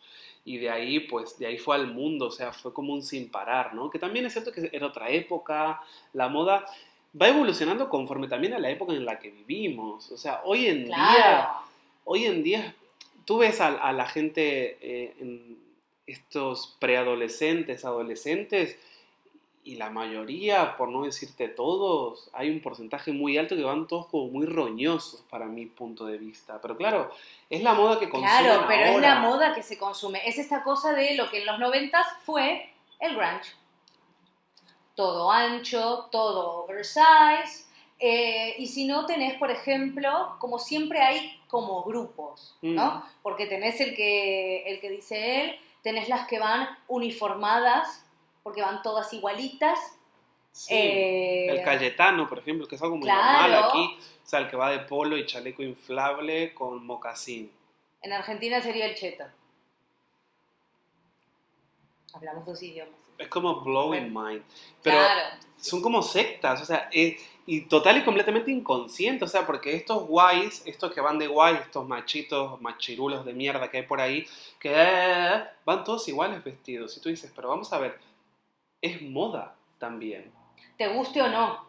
[0.45, 3.29] Y de ahí, pues, de ahí fue al mundo, o sea, fue como un sin
[3.29, 3.89] parar, ¿no?
[3.89, 5.81] Que también es cierto que era otra época,
[6.13, 6.65] la moda
[7.19, 10.11] va evolucionando conforme también a la época en la que vivimos.
[10.11, 11.49] O sea, hoy en día Claro.
[12.05, 12.75] hoy en día
[13.25, 15.59] tú ves a, a la gente, eh, en
[16.07, 18.79] estos preadolescentes, adolescentes,
[19.63, 24.07] y la mayoría, por no decirte todos, hay un porcentaje muy alto que van todos
[24.07, 26.59] como muy roñosos para mi punto de vista.
[26.61, 27.11] Pero claro,
[27.49, 30.21] es la moda que consumen Claro, pero es la moda que se consume.
[30.27, 33.53] Es esta cosa de lo que en los noventas fue el grunge.
[34.95, 37.67] Todo ancho, todo oversize.
[37.99, 42.95] eh, y si no tenés, por ejemplo, como siempre hay como grupos, ¿no?
[42.95, 43.03] Mm.
[43.21, 48.05] Porque tenés el que, el que dice él, tenés las que van uniformadas,
[48.43, 49.79] porque van todas igualitas.
[50.51, 50.73] Sí.
[50.73, 53.49] eh, El Cayetano, por ejemplo, que es algo muy claro.
[53.49, 53.97] normal aquí.
[54.25, 57.51] O sea, el que va de polo y chaleco inflable con mocasín.
[58.01, 59.25] En Argentina sería el cheto.
[62.13, 62.93] Hablamos dos idiomas.
[63.17, 64.43] Es como blowing mind.
[64.81, 65.35] Pero claro.
[65.57, 70.07] son como sectas, o sea, eh, y total y completamente inconsciente, o sea, porque estos
[70.07, 74.25] guays, estos que van de guays, estos machitos, machirulos de mierda que hay por ahí,
[74.59, 76.95] que eh, van todos iguales vestidos.
[76.95, 77.99] Y tú dices, pero vamos a ver,
[78.81, 80.31] es moda también.
[80.77, 81.67] te guste o no.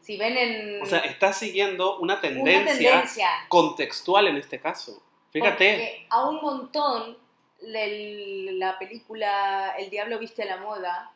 [0.00, 5.00] Si ven en O sea, está siguiendo una una tendencia, tendencia, contextual en este caso.
[5.30, 7.16] Fíjate, porque a un montón
[7.62, 11.12] el- la película El Diablo Viste a la Moda,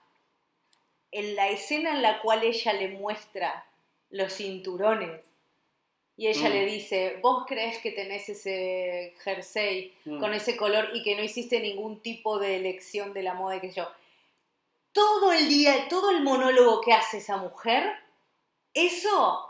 [1.11, 3.67] en la escena en la cual ella le muestra
[4.11, 5.21] los cinturones
[6.17, 6.53] y ella Mm.
[6.53, 10.21] le dice, vos crees que tenés ese jersey Mm.
[10.21, 13.61] con ese color y que no hiciste ningún tipo de elección de la moda y
[13.61, 13.89] que yo.
[14.97, 17.93] Todo el día, todo el monólogo que hace esa mujer,
[18.73, 19.47] eso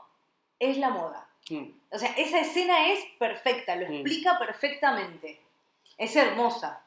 [0.58, 1.28] es la moda.
[1.50, 1.66] Mm.
[1.92, 3.92] O sea, esa escena es perfecta, lo Mm.
[3.94, 5.40] explica perfectamente.
[5.96, 6.82] Es hermosa.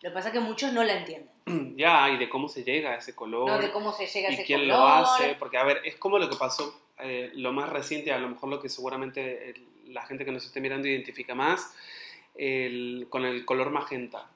[0.00, 1.30] Lo que pasa es que muchos no la entienden.
[1.76, 3.48] Ya, y de cómo se llega a ese color.
[3.48, 6.18] No de cómo se llega a y quién lo hace, porque a ver, es como
[6.18, 10.02] lo que pasó, eh, lo más reciente, a lo mejor lo que seguramente el- la
[10.06, 11.72] gente que nos esté mirando identifica más,
[12.34, 14.28] el- con el color magenta.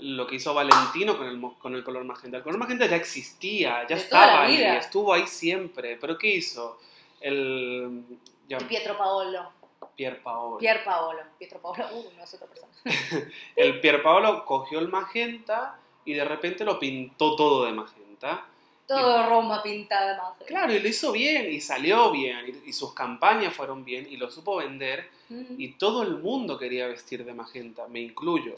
[0.00, 2.38] Lo que hizo Valentino con el, con el color magenta.
[2.38, 5.96] El color magenta ya existía, ya De estaba ahí, estuvo ahí siempre.
[5.96, 6.78] Pero ¿qué hizo?
[7.20, 8.02] El
[8.48, 9.50] ya, Y Pietro Paolo.
[9.96, 10.58] Pier Paolo.
[10.58, 11.20] Pier Paolo.
[11.38, 12.70] Pietro Paolo, uh, no es otra persona.
[13.56, 18.44] El Pier Paolo cogió el magenta y de repente lo pintó todo de magenta.
[18.86, 20.44] Todo Roma pintada de magenta.
[20.46, 24.16] Claro, y lo hizo bien, y salió bien, y, y sus campañas fueron bien, y
[24.16, 25.60] lo supo vender, Mm.
[25.60, 28.54] y todo el mundo quería vestir de magenta, me incluyo.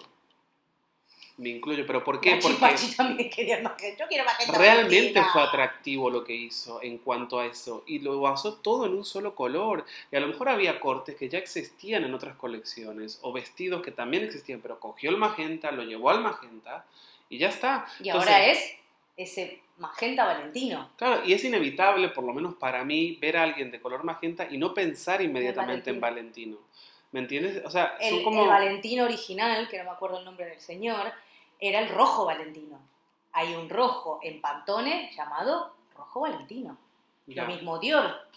[1.37, 2.33] Me incluyo, pero ¿por qué?
[2.33, 4.05] Pachi, Porque Pachi también quería magenta.
[4.05, 4.59] Yo quiero magenta.
[4.59, 8.95] realmente fue atractivo lo que hizo en cuanto a eso, y lo basó todo en
[8.95, 13.19] un solo color, y a lo mejor había cortes que ya existían en otras colecciones,
[13.23, 16.85] o vestidos que también existían, pero cogió el magenta, lo llevó al magenta,
[17.29, 17.87] y ya está.
[18.01, 18.75] Y Entonces, ahora es
[19.17, 20.91] ese magenta valentino.
[20.97, 24.47] Claro, y es inevitable, por lo menos para mí, ver a alguien de color magenta
[24.51, 26.59] y no pensar inmediatamente en Valentino.
[27.13, 27.65] ¿Me entiendes?
[27.65, 28.43] O sea, El, son como...
[28.43, 31.13] el Valentino original, que no me acuerdo el nombre del señor,
[31.59, 32.79] era el rojo Valentino.
[33.33, 36.77] Hay un rojo en Pantone llamado rojo Valentino.
[37.27, 38.29] Lo mismo Dior.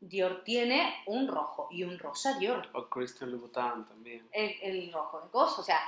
[0.00, 2.68] Dior tiene un rojo y un rosa Dior.
[2.72, 4.28] O Christian Louboutin también.
[4.32, 5.80] El, el rojo de cos, o sea,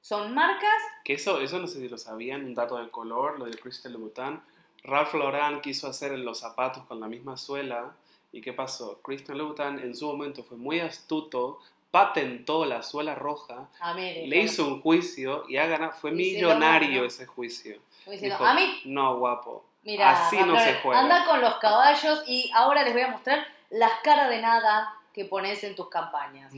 [0.00, 0.82] son marcas.
[1.04, 3.92] Que eso, eso no sé si lo sabían, un dato del color, lo de Christian
[3.92, 4.40] Louboutin.
[4.82, 7.94] Ralph Lauren quiso hacer los zapatos con la misma suela.
[8.32, 9.00] ¿Y qué pasó?
[9.02, 11.58] Christian Louboutin en su momento fue muy astuto,
[11.90, 17.04] patentó la suela roja, A mí, le hizo un juicio y ha ganado, fue millonario
[17.04, 17.80] ese juicio.
[18.06, 19.64] diciendo, Dijo, a mí, no, guapo.
[19.82, 21.00] mira, así no se juega.
[21.00, 25.24] anda con los caballos y ahora les voy a mostrar las caras de nada que
[25.24, 26.52] pones en tus campañas.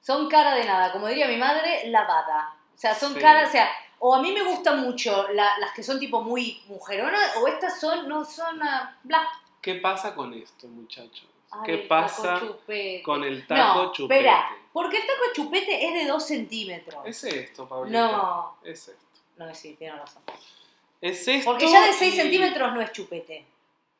[0.00, 2.54] Son cara de nada, como diría mi madre, lavada.
[2.74, 3.20] O sea, son Sí.
[3.20, 6.62] caras, o sea, o a mí me gustan mucho la- las que son tipo muy
[6.68, 9.28] mujeronas, o estas son, no son, ah, bla.
[9.60, 11.26] ¿Qué pasa con esto, muchachos?
[11.50, 12.40] Ay, ¿Qué pasa
[13.04, 14.20] con el taco no, chupete?
[14.20, 17.02] espera, porque el taco chupete es de 2 centímetros.
[17.04, 17.98] Es esto, Pablito.
[17.98, 19.02] No, Es esto.
[19.36, 20.22] no, sí, tiene razón.
[21.00, 21.50] Es esto.
[21.50, 23.44] Porque ya de 6 y- centímetros no es chupete.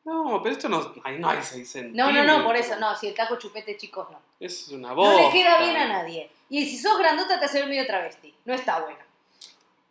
[0.04, 0.94] No, pero esto no.
[1.04, 1.72] Ay, no hay 6 No,
[2.06, 2.26] centímetros.
[2.26, 4.18] no, no, por eso, no, si el taco chupete, chicos, no.
[4.38, 5.20] Es una No bosta.
[5.22, 6.30] le queda bien a nadie.
[6.48, 8.32] Y si sos grandota te hace medio travesti.
[8.44, 8.98] No está bueno.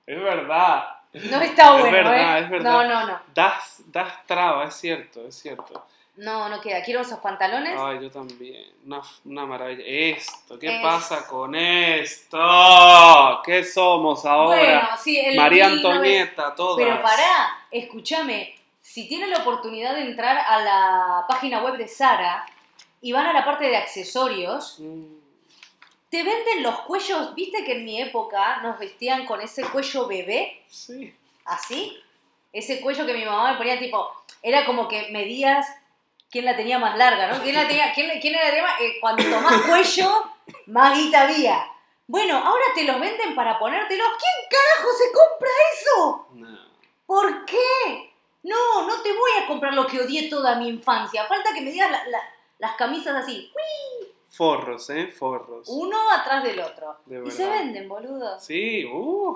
[0.07, 0.98] Es verdad.
[1.13, 2.41] No está Es bueno, verdad, ¿eh?
[2.43, 2.71] es verdad.
[2.71, 3.19] No, no, no.
[3.33, 5.85] Das, das traba, es cierto, es cierto.
[6.17, 6.83] No, no queda.
[6.83, 7.79] Quiero esos pantalones.
[7.79, 8.65] Ay, yo también.
[8.85, 9.83] Una, una maravilla.
[9.85, 12.37] Esto, ¿qué Es- pasa con esto?
[13.45, 14.57] ¿Qué somos ahora?
[14.59, 16.85] bueno, sí, el María 1900 Antonieta, todas.
[16.85, 18.55] Pero pará, escúchame.
[18.81, 22.45] Si tienen la oportunidad de entrar a la página web de Sara
[23.01, 25.18] y van a la parte de accesorios, Mm,
[26.09, 27.33] te venden los cuellos.
[27.35, 30.61] ¿Viste que en mi época nos vestían con ese cuello bebé?
[30.69, 31.13] Sí.
[31.45, 31.97] así.
[32.51, 35.67] Ese cuello que mi mamá me ponía tipo, era como que medías
[36.31, 37.41] quién la tenía más larga, ¿no?
[37.43, 40.31] ¿Quién la tenía, quién, quién era la más, eh, cuanto más cuello,
[40.67, 41.67] más guita había.
[42.07, 44.07] Bueno, ahora te los venden para ponértelos.
[44.07, 46.27] ¿Quién carajo se compra eso?
[46.33, 46.59] No.
[47.05, 48.11] ¿Por qué?
[48.43, 51.25] No, no te voy a comprar lo que odié toda mi infancia.
[51.25, 53.51] Falta que me digas la- la- las camisas así,
[54.29, 55.07] Forros, ¿eh?
[55.07, 55.67] Forros.
[55.69, 56.97] uno atrás del otro.
[57.05, 58.39] De y se venden, boludo.
[58.39, 59.35] Sí, uh.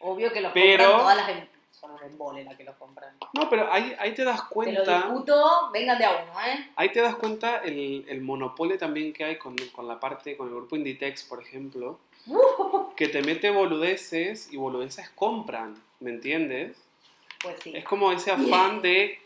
[0.00, 1.28] Obvio que los Pero- compran todas las...
[1.30, 3.16] em- Son un embole las que los compran.
[3.32, 4.96] No, pero ahí, ahí te das Te lo cuenta.
[5.02, 6.70] discuto, vengan de a uno, ¿eh?
[6.76, 10.46] Ahí te das cuenta el, el monopolio también que hay con, con la parte, con
[10.48, 11.98] el grupo Inditex, por ejemplo,
[12.96, 16.76] que te mete boludeces y boludeces compran, ¿me entiendes?
[17.42, 17.72] Pues sí.
[17.74, 19.18] Es como ese afán de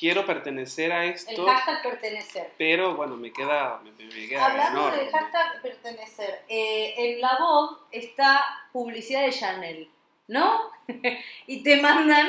[0.00, 2.52] quiero pertenecer a El esto, hashtag pertenecer.
[2.58, 5.04] pero bueno, me queda, me, me queda Hablando enorme.
[5.04, 9.90] del hashtag pertenecer, eh, en la Vogue está publicidad de Chanel,
[10.28, 10.70] ¿no?
[11.46, 12.28] y te mandan,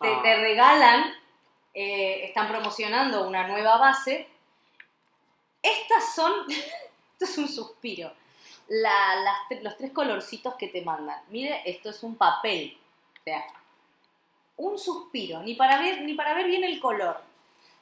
[0.00, 0.20] te, Ah.
[0.22, 1.14] te regalan,
[1.72, 4.28] eh, están promocionando una nueva base.
[5.62, 8.12] Estas son, esto es un suspiro,
[8.68, 11.20] La- las los tres colorcitos que te mandan.
[11.30, 12.76] Mire, esto es un papel,
[13.20, 13.44] o sea,
[14.56, 17.20] un suspiro, ni para ver, ni para ver bien el color.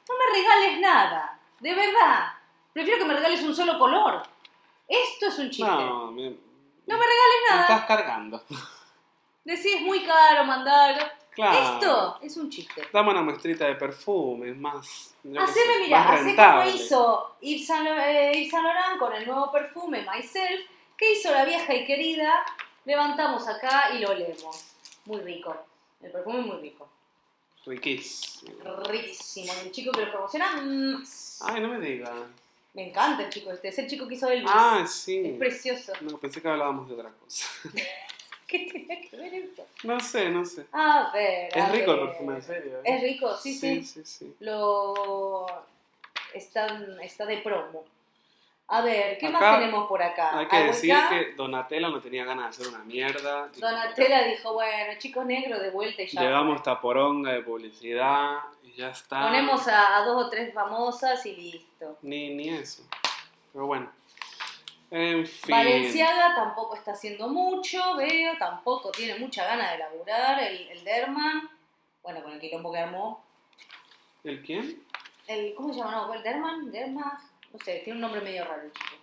[0.07, 2.33] No me regales nada, de verdad.
[2.73, 4.23] Prefiero que me regales un solo color.
[4.87, 5.63] Esto es un chiste.
[5.71, 6.29] No, me-
[6.87, 7.61] No me regales Me nada.
[7.63, 8.43] estás cargando.
[9.43, 11.17] Decís, es muy caro mandar.
[11.31, 11.57] Claro.
[11.75, 12.87] Esto es un chiste.
[12.93, 15.15] Dame una muestrita de perfume, es más.
[15.37, 20.01] Haceme, mira, hacé como hizo Yves Saint, eh, Yves Saint Laurent con el nuevo perfume
[20.09, 20.61] Myself.
[20.97, 22.45] ¿Qué hizo la vieja y querida?
[22.85, 24.65] Levantamos acá y lo olemos.
[25.05, 25.55] Muy rico.
[26.05, 26.87] El perfume es muy rico.
[27.65, 28.53] Riquísimo.
[28.87, 29.51] Riquísimo.
[29.63, 31.03] El chico que lo promociona, mm,
[31.41, 32.11] Ay, no me digas.
[32.73, 33.69] me encanta el chico este.
[33.69, 34.49] Es el chico que hizo Elvis.
[34.53, 35.19] Ah, sí.
[35.25, 35.93] es precioso.
[36.01, 37.47] No, pensé que hablábamos de otra cosa.
[38.47, 39.65] ¿Qué tiene que ver eso?
[39.83, 40.67] No sé, no sé.
[40.71, 41.57] A ver.
[41.57, 42.09] a Es rico el ver.
[42.09, 42.77] perfume, en serio.
[42.77, 42.81] ¿eh?
[42.83, 43.83] Es rico, sí, sí.
[43.83, 44.35] sí, sí, sí.
[44.41, 45.45] Lo
[46.33, 46.67] está,
[47.01, 47.83] está de promo.
[48.67, 50.39] A ver, ¿qué Acá más tenemos por acá?
[50.39, 53.47] Hay que decir que Donatella no tenía ganas de hacer una mierda.
[53.57, 56.21] Donatella dijo, bueno, chicos negros de vuelta y ya.
[56.21, 59.21] Llevamos esta poronga de publicidad y ya está.
[59.21, 61.99] Ponemos a, a dos o tres famosas y listo.
[62.01, 62.83] Ni, ni eso.
[63.53, 63.91] Pero bueno.
[64.89, 65.51] En fin.
[65.51, 71.49] Valenciaga tampoco está haciendo mucho, veo, tampoco tiene mucha gana de laburar, el, el Derman,
[72.01, 73.25] bueno, con el quilombo que armó.
[74.23, 74.83] ¿El quién?
[75.27, 75.91] El, ¿Cómo se llama?
[75.91, 77.11] No, el Derman, Derman,
[77.57, 78.95] no sé, tiene un nombre medio raro el chico.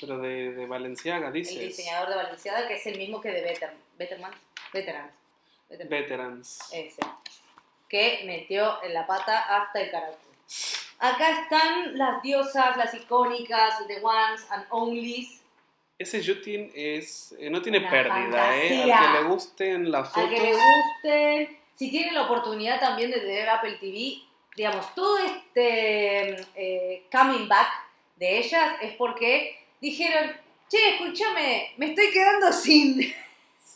[0.00, 1.56] Pero de, de Valenciaga, dices.
[1.56, 3.80] El diseñador de Valenciaga, que es el mismo que de Betterman,
[4.72, 5.12] Veterans.
[5.68, 5.88] Veterans.
[5.88, 6.58] Veterans.
[6.72, 7.00] Ese.
[7.88, 10.30] Que metió en la pata hasta el carácter.
[10.98, 15.42] Acá están las diosas, las icónicas, the ones and onlys.
[15.98, 18.68] Ese Yutin es, eh, no tiene Una pérdida, ¿eh?
[18.68, 18.98] fantasía.
[18.98, 20.30] Al que le gusten las Al fotos.
[20.30, 21.60] que le guste.
[21.74, 24.22] Si tienen la oportunidad también de tener Apple TV,
[24.54, 27.68] digamos, todo este eh, coming back
[28.16, 30.32] de ellas es porque dijeron,
[30.68, 33.00] che, escúchame, me estoy quedando sin,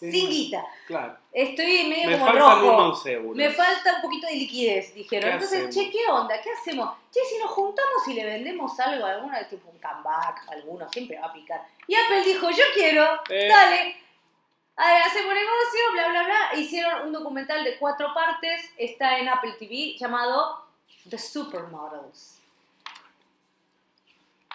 [0.00, 0.64] Sí, sin guita.
[0.86, 1.16] Claro.
[1.30, 2.74] Estoy medio Me como rojo.
[2.84, 3.36] unos euros.
[3.36, 5.28] Me falta un poquito de liquidez, dijeron.
[5.28, 5.74] ¿Qué Entonces, hacemos?
[5.74, 6.40] che, ¿qué onda?
[6.40, 6.90] ¿Qué hacemos?
[7.12, 11.26] Che, si nos juntamos y le vendemos algo, alguna tipo un comeback, alguno siempre va
[11.26, 11.62] a picar.
[11.86, 13.46] Y Apple dijo, yo quiero, Eh.
[13.48, 13.96] dale.
[14.76, 16.58] A ver, hacemos negocio, bla, bla, bla.
[16.58, 20.64] Hicieron un documental de cuatro partes, está en Apple TV, llamado
[21.10, 22.39] The Supermodels.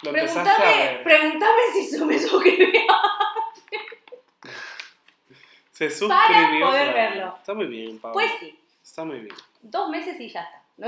[0.06, 1.04] Lo empezaste a Pregúntame, ver.
[1.04, 2.82] pregúntame si se me suscribió.
[5.72, 6.66] Se para suscribió.
[6.68, 6.94] poder claro.
[6.94, 7.36] verlo.
[7.38, 8.14] Está muy bien, Pablo.
[8.14, 8.60] Pues sí.
[8.84, 9.36] Está muy bien.
[9.62, 10.62] dos meses y ya está.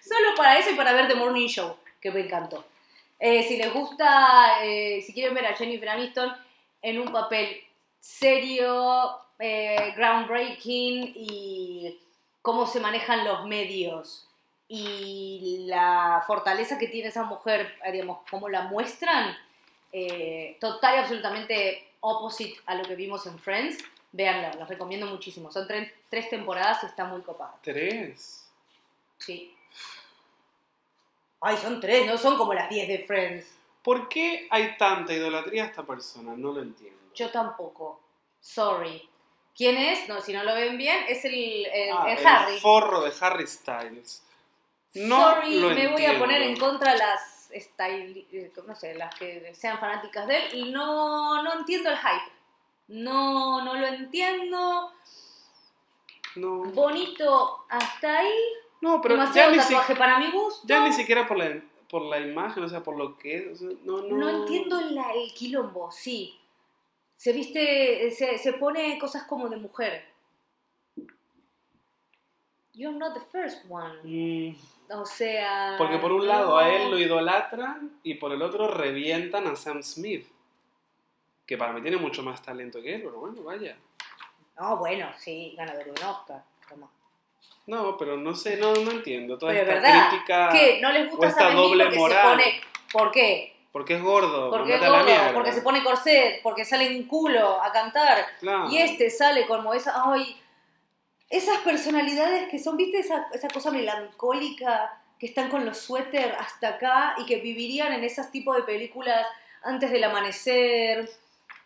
[0.00, 2.64] Solo para eso y para ver The Morning Show, que me encantó.
[3.18, 6.32] Eh, si les gusta, eh, si quieren ver a Jennifer Aniston
[6.82, 7.62] en un papel
[8.00, 11.98] serio, eh, groundbreaking y
[12.42, 14.28] cómo se manejan los medios
[14.68, 19.36] y la fortaleza que tiene esa mujer, eh, digamos, cómo la muestran,
[19.92, 23.78] eh, total y absolutamente opposite a lo que vimos en Friends.
[24.12, 25.50] Véanla, los recomiendo muchísimo.
[25.50, 27.56] Son tre- tres temporadas y está muy copada.
[27.62, 28.48] Tres.
[29.18, 29.54] Sí.
[31.40, 33.46] Ay, son tres, no son como las 10 de Friends.
[33.82, 36.34] ¿Por qué hay tanta idolatría a esta persona?
[36.36, 36.98] No lo entiendo.
[37.14, 38.00] Yo tampoco.
[38.40, 39.08] Sorry.
[39.54, 40.08] ¿Quién es?
[40.08, 41.34] No, si no lo ven bien, es el,
[41.66, 42.58] el- Ah, el Harry.
[42.60, 44.23] forro de Harry Styles.
[44.94, 49.14] No Sorry, lo me voy a poner en contra las style, eh, no sé, las
[49.14, 52.32] que sean fanáticas de él y no, no entiendo el hype.
[52.88, 54.92] No, no lo entiendo.
[56.36, 58.32] No, Bonito hasta ahí.
[58.80, 60.62] no pero ya Demasiado ni, si- tatuaje para mi gusto.
[60.66, 63.46] ya ni siquiera por la, por la imagen, o sea, por lo que es.
[63.52, 64.16] o sea, no, no.
[64.16, 66.38] No entiendo la- el quilombo, sí.
[67.16, 70.04] Se viste, se, se pone cosas como de mujer.
[72.72, 74.00] You're not the first one.
[74.02, 74.56] Mm,
[74.90, 75.74] O sea.
[75.78, 76.98] porque por un lado a él lo no.
[76.98, 80.26] idolatran y por el otro revientan a Sam Smith.
[81.46, 83.76] Que para mí tiene mucho más talento que él, pero bueno, vaya.
[84.58, 86.42] No, bueno, sí, ganador de un Oscar.
[86.68, 86.88] toma.
[87.66, 89.38] No, pero no sé, no, no entiendo.
[89.38, 90.48] Toda Pero esta verdad, crítica.
[90.52, 90.78] ¿Qué?
[90.82, 92.22] ¿No les gusta esta doble porque moral.
[92.22, 92.60] se pone.
[92.92, 93.56] ¿Por qué?
[93.72, 94.50] Porque es gordo.
[94.50, 98.24] Porque es gordo, porque se pone corset, porque sale en culo a cantar.
[98.38, 98.70] Claro.
[98.70, 100.40] Y este sale como esa, ay,
[101.30, 106.70] esas personalidades que son, viste, esa, esa cosa melancólica, que están con los suéter hasta
[106.70, 109.26] acá y que vivirían en esos tipos de películas
[109.62, 111.08] antes del amanecer.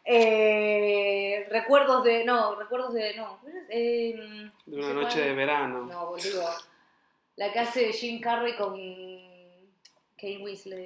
[0.05, 5.29] Eh, recuerdos de, no, recuerdos de, no, eh, De una no noche cuál.
[5.29, 5.85] de verano.
[5.85, 6.49] No, boludo.
[7.37, 8.75] La que hace Jim Carrey con
[10.17, 10.85] Kate Weasley.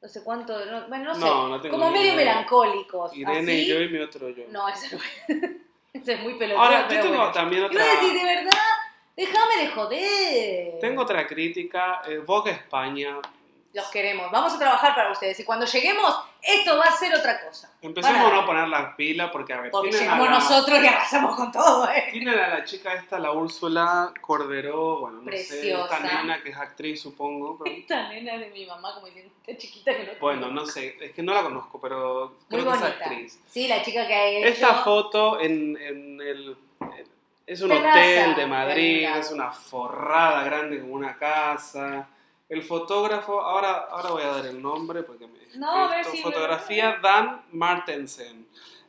[0.00, 1.20] No sé cuánto, no, bueno, no sé.
[1.20, 3.14] No, no tengo como medio melancólicos.
[3.16, 3.62] Irene así.
[3.62, 4.44] y yo y mi otro yo.
[4.48, 4.96] No, ese,
[5.28, 5.59] ese
[6.06, 6.64] es muy pelotudo.
[6.64, 7.32] Ahora, yo tengo bueno.
[7.32, 8.00] también Iba a otra.
[8.00, 8.58] decir, de verdad,
[9.16, 10.78] déjame de joder.
[10.80, 12.02] Tengo otra crítica.
[12.08, 13.18] Eh, Vogue España
[13.72, 14.30] Los queremos.
[14.32, 15.38] Vamos a trabajar para ustedes.
[15.38, 16.12] Y cuando lleguemos,
[16.42, 17.70] esto va a ser otra cosa.
[17.80, 21.36] Empecemos a no poner las pilas porque, a ver, Porque a la- nosotros y arrasamos
[21.36, 22.08] con todo, ¿eh?
[22.10, 25.96] Tienen a la chica esta, la Úrsula Corderó, bueno, no sé, Preciosa.
[25.98, 27.58] esta nena que es actriz, supongo.
[27.62, 30.66] pero- Esta nena es de mi mamá, como diciendo, esta chiquita que no bueno, no
[30.66, 33.04] sé, es que no la conozco, pero Muy creo que es bonita.
[33.04, 33.40] actriz.
[33.48, 34.48] Sí, la chica que ha hecho.
[34.48, 36.56] Esta foto en, en el...
[37.46, 42.08] Es un Terraza, hotel de Madrid, es una forrada grande como una casa.
[42.50, 45.38] El fotógrafo, ahora, ahora voy a dar el nombre porque me...
[45.54, 48.46] No, a ver si- Fotografía Dan Martensen.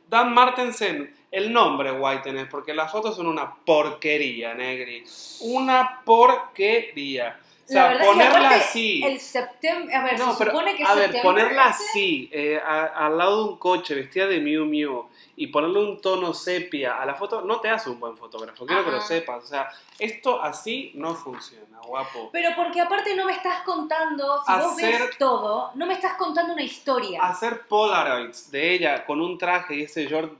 [0.08, 5.04] Dan Martensen, el nombre guay tenés, porque las fotos son una porquería, Negri.
[5.40, 7.38] Una porquería.
[7.72, 9.02] O sea, verdad ponerla así.
[9.04, 9.94] El septiembre.
[9.94, 13.44] A ver, No, se pero, supone que a ver, ponerla así, eh, a- al lado
[13.44, 15.06] de un coche, vestida de Miu Miu,
[15.36, 18.84] y ponerle un tono sepia a la foto, no te hace un buen fotógrafo, quiero
[18.84, 19.44] que lo sepas.
[19.44, 19.68] O sea,
[19.98, 22.28] esto así no funciona, guapo.
[22.32, 26.14] Pero porque aparte no me estás contando, si vos Hacer- ves todo, no me estás
[26.14, 27.22] contando una historia.
[27.22, 30.32] Hacer Polaroids de ella con un traje y ese short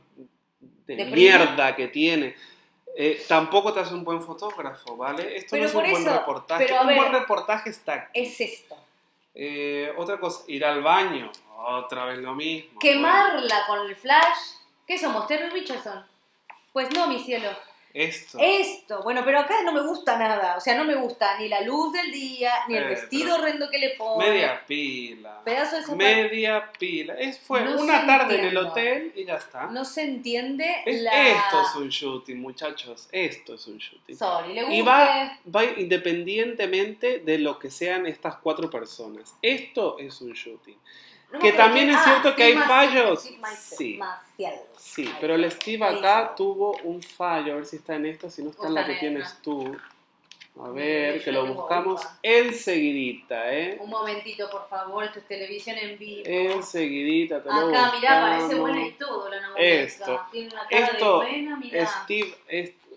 [0.86, 1.16] de, De prima.
[1.16, 2.34] mierda que tiene.
[2.96, 5.36] Eh, tampoco te hace un buen fotógrafo, ¿vale?
[5.36, 6.64] Esto Pero no es un buen eso, reportaje.
[6.66, 8.20] pero un ver, buen reportaje está aquí.
[8.20, 8.76] Es esto.
[9.34, 11.30] Eh, otra cosa, ir al baño.
[11.56, 12.78] Otra vez lo mismo.
[12.80, 14.56] Quemarla con el flash.
[14.86, 15.26] ¿Qué somos?
[15.26, 16.04] Terry Richardson.
[16.72, 17.48] Pues no, mi cielo.
[17.94, 18.38] Esto.
[18.40, 20.56] Esto, bueno, pero acá no me gusta nada.
[20.56, 23.68] O sea, no me gusta ni la luz del día, ni el Eh, vestido horrendo
[23.70, 24.26] que le pone.
[24.30, 25.42] Media pila.
[25.44, 25.96] Pedazo de zapato.
[25.96, 27.14] Media pila.
[27.18, 28.70] Es, fue No una tarde en el entiendo.
[28.70, 29.66] hotel y ya está.
[29.66, 31.28] No se entiende Es- la...
[31.28, 33.08] Esto es un shooting, muchachos.
[33.12, 34.16] Esto es un shooting.
[34.16, 34.74] Sorry, le gusta.
[34.76, 39.34] Y va, va independientemente de lo que sean estas cuatro personas.
[39.42, 40.78] Esto es un shooting.
[41.32, 43.22] No, que también es cierto que hay fallos.
[43.58, 43.98] Sí.
[44.76, 47.54] Sí, Ay, pero el Steve acá tuvo un fallo.
[47.54, 49.42] A ver si está en esta, si no está en la que tienes esta.
[49.42, 49.76] tú.
[50.60, 53.78] A Sí, ver, que lo buscamos enseguidita, ¿eh?
[53.80, 56.22] Un momentito, por favor, esto es televisión en vivo.
[56.26, 58.60] Enseguidita te lo Acá, mirá, parece buscamos.
[58.60, 59.64] buena y todo la novela.
[59.82, 60.20] Esto.
[60.30, 61.86] Tiene una cara Esto, de buena, mirá.
[61.86, 62.34] Steve,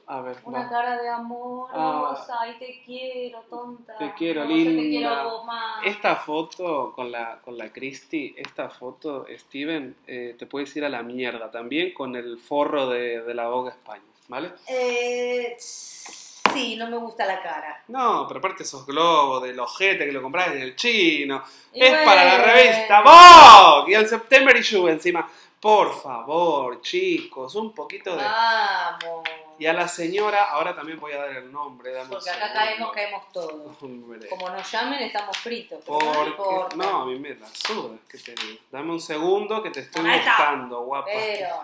[0.08, 2.16] a ver, Una cara de amor, Ah.
[2.40, 3.98] ay, te quiero, tonta.
[3.98, 5.10] Te quiero, No, yo te linda.
[5.22, 5.86] quiero más.
[5.86, 10.90] Esta foto con la, con la Christie, esta foto, Steven, eh, te puedes ir a
[10.90, 14.52] la mierda también con el forro de, de la Vogue España, ¿vale?
[14.68, 17.84] Eh, sí, no me gusta la cara.
[17.88, 21.42] No, pero aparte esos globos del ojete que lo compras en el chino,
[21.74, 25.28] Y es para la revista Vogue y el September Issue encima.
[25.60, 28.24] Por favor, chicos, un poquito de...
[28.24, 29.24] Vamos.
[29.58, 32.92] Y a la señora, ahora también voy a dar el nombre, dame Porque acá caemos,
[32.92, 33.78] caemos todos.
[33.82, 34.28] Hombre.
[34.30, 35.80] Como nos llamen, estamos fritos.
[35.88, 36.76] no Porque, importa.
[36.76, 38.60] no, a mí me la suda, ¿qué te digo?
[38.72, 41.08] Dame un segundo que te estoy buscando, guapa.
[41.14, 41.56] Pero.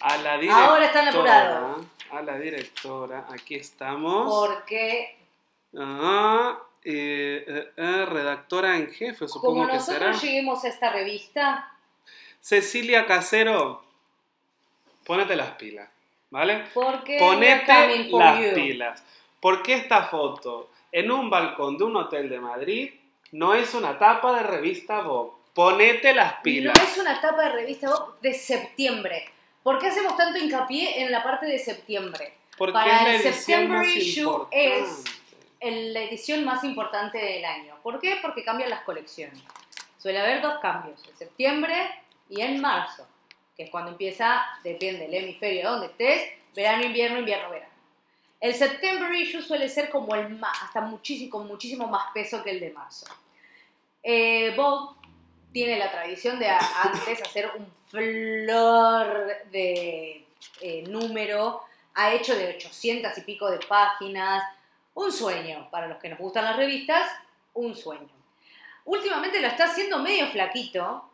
[0.00, 0.66] A la directora.
[0.66, 1.86] Ahora están apurados.
[2.10, 4.26] A la directora, aquí estamos.
[4.34, 5.18] Porque
[5.78, 10.08] Ah, eh, eh, eh, redactora en jefe, supongo como que será.
[10.08, 11.72] nosotros lleguemos a esta revista,
[12.40, 13.82] Cecilia Casero,
[15.06, 15.88] ponete las pilas,
[16.32, 16.64] ¿vale?
[16.74, 18.54] porque Ponete las you.
[18.54, 19.04] pilas.
[19.40, 22.92] Porque esta foto en un balcón de un hotel de Madrid
[23.32, 25.32] no es una tapa de revista Vogue.
[25.54, 26.82] Ponete las No pilas.
[26.82, 29.30] es una etapa de revista Vogue de septiembre.
[29.62, 32.34] ¿Por qué hacemos tanto hincapié en la parte de septiembre?
[32.58, 34.78] Porque para es la el September más issue importante.
[34.80, 35.04] es-
[35.94, 37.76] la edición más importante del año.
[37.84, 38.18] ¿Por qué?
[38.20, 39.38] Porque cambian las colecciones.
[39.98, 41.74] Suele haber dos cambios, en septiembre
[42.28, 43.06] y en marzo,
[43.56, 47.72] que es cuando empieza, depende del hemisferio donde estés, verano, invierno, invierno, verano.
[48.40, 52.60] El September issue suele ser como el más, hasta muchísimo, muchísimo más peso que el
[52.60, 53.06] de marzo.
[54.02, 54.96] Eh, Vogue
[55.52, 60.24] tiene la tradición de antes hacer un flor de
[60.60, 61.62] eh, número,
[61.94, 64.42] ha hecho de 800 y pico de páginas,
[64.94, 67.10] un sueño, para los que nos gustan las revistas,
[67.54, 68.08] un sueño.
[68.84, 71.11] Últimamente lo está haciendo medio flaquito,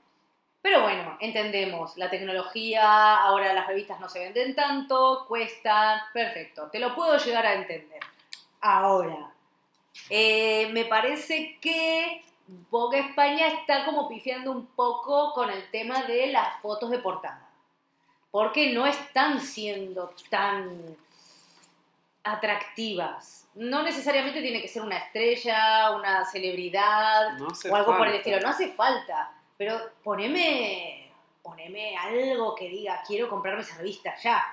[0.62, 6.78] pero bueno, entendemos, la tecnología, ahora las revistas no se venden tanto, cuestan, perfecto, te
[6.78, 8.00] lo puedo llegar a entender.
[8.60, 9.32] Ahora,
[10.10, 12.22] eh, me parece que
[12.70, 17.46] Vogue España está como pifiando un poco con el tema de las fotos de portada.
[18.30, 20.96] Porque no están siendo tan
[22.24, 23.46] atractivas.
[23.54, 28.40] No necesariamente tiene que ser una estrella, una celebridad No o algo por el estilo.
[28.40, 29.32] No hace falta.
[29.58, 31.10] Pero poneme,
[31.42, 34.46] poneme algo que diga, quiero comprarme esa revista ya.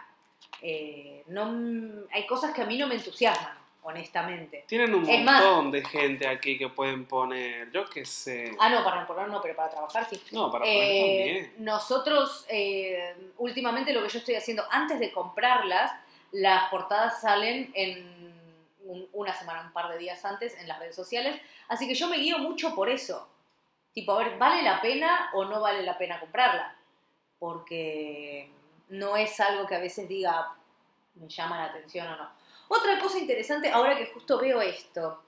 [0.61, 4.65] Eh, no, hay cosas que a mí no me entusiasman, honestamente.
[4.67, 8.55] Tienen un Es más- montón de gente aquí que pueden poner, yo qué sé.
[8.59, 10.19] Ah, no, para poner no, pero para trabajar sí.
[10.31, 11.53] No, para poner Eh, también.
[11.65, 15.91] nosotros, eh, últimamente lo que yo estoy haciendo, antes de comprarlas,
[16.31, 18.25] las portadas salen en
[18.85, 21.39] un- una semana, un par de días antes en las redes sociales.
[21.67, 23.27] Así que yo me guío mucho por eso.
[23.95, 26.75] Tipo, a ver, ¿vale la pena o no vale la pena comprarla?
[27.39, 28.51] Porque
[28.89, 30.53] no es algo que a veces diga,
[31.15, 32.29] me llama la atención o no.
[32.67, 35.23] Otra cosa interesante, ahora que justo veo esto,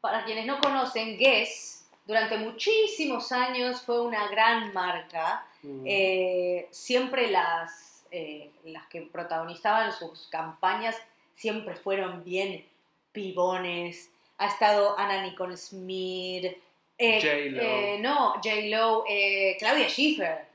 [0.00, 1.74] para quienes no conocen, Guess
[2.06, 5.46] durante muchísimos años fue una gran marca.
[5.62, 5.84] Mm.
[5.86, 10.96] Eh, siempre las, eh, las que protagonizaban sus campañas
[11.34, 12.66] siempre fueron bien
[13.12, 14.10] pibones.
[14.38, 16.52] Ha estado Anna Nicole Smith.
[16.98, 17.62] Eh, J.Lo.
[17.62, 19.04] eh, no, J-Lo.
[19.08, 20.46] eh, Claudia Schiffer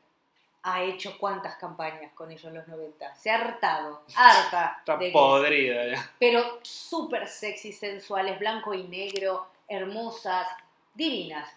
[0.63, 3.15] ha hecho cuántas campañas con ellos en los 90.
[3.15, 4.75] Se ha hartado, harta.
[4.79, 6.11] Está de podrida ya.
[6.19, 10.47] pero súper sexy, sensuales, blanco y negro, hermosas,
[10.93, 11.49] divinas.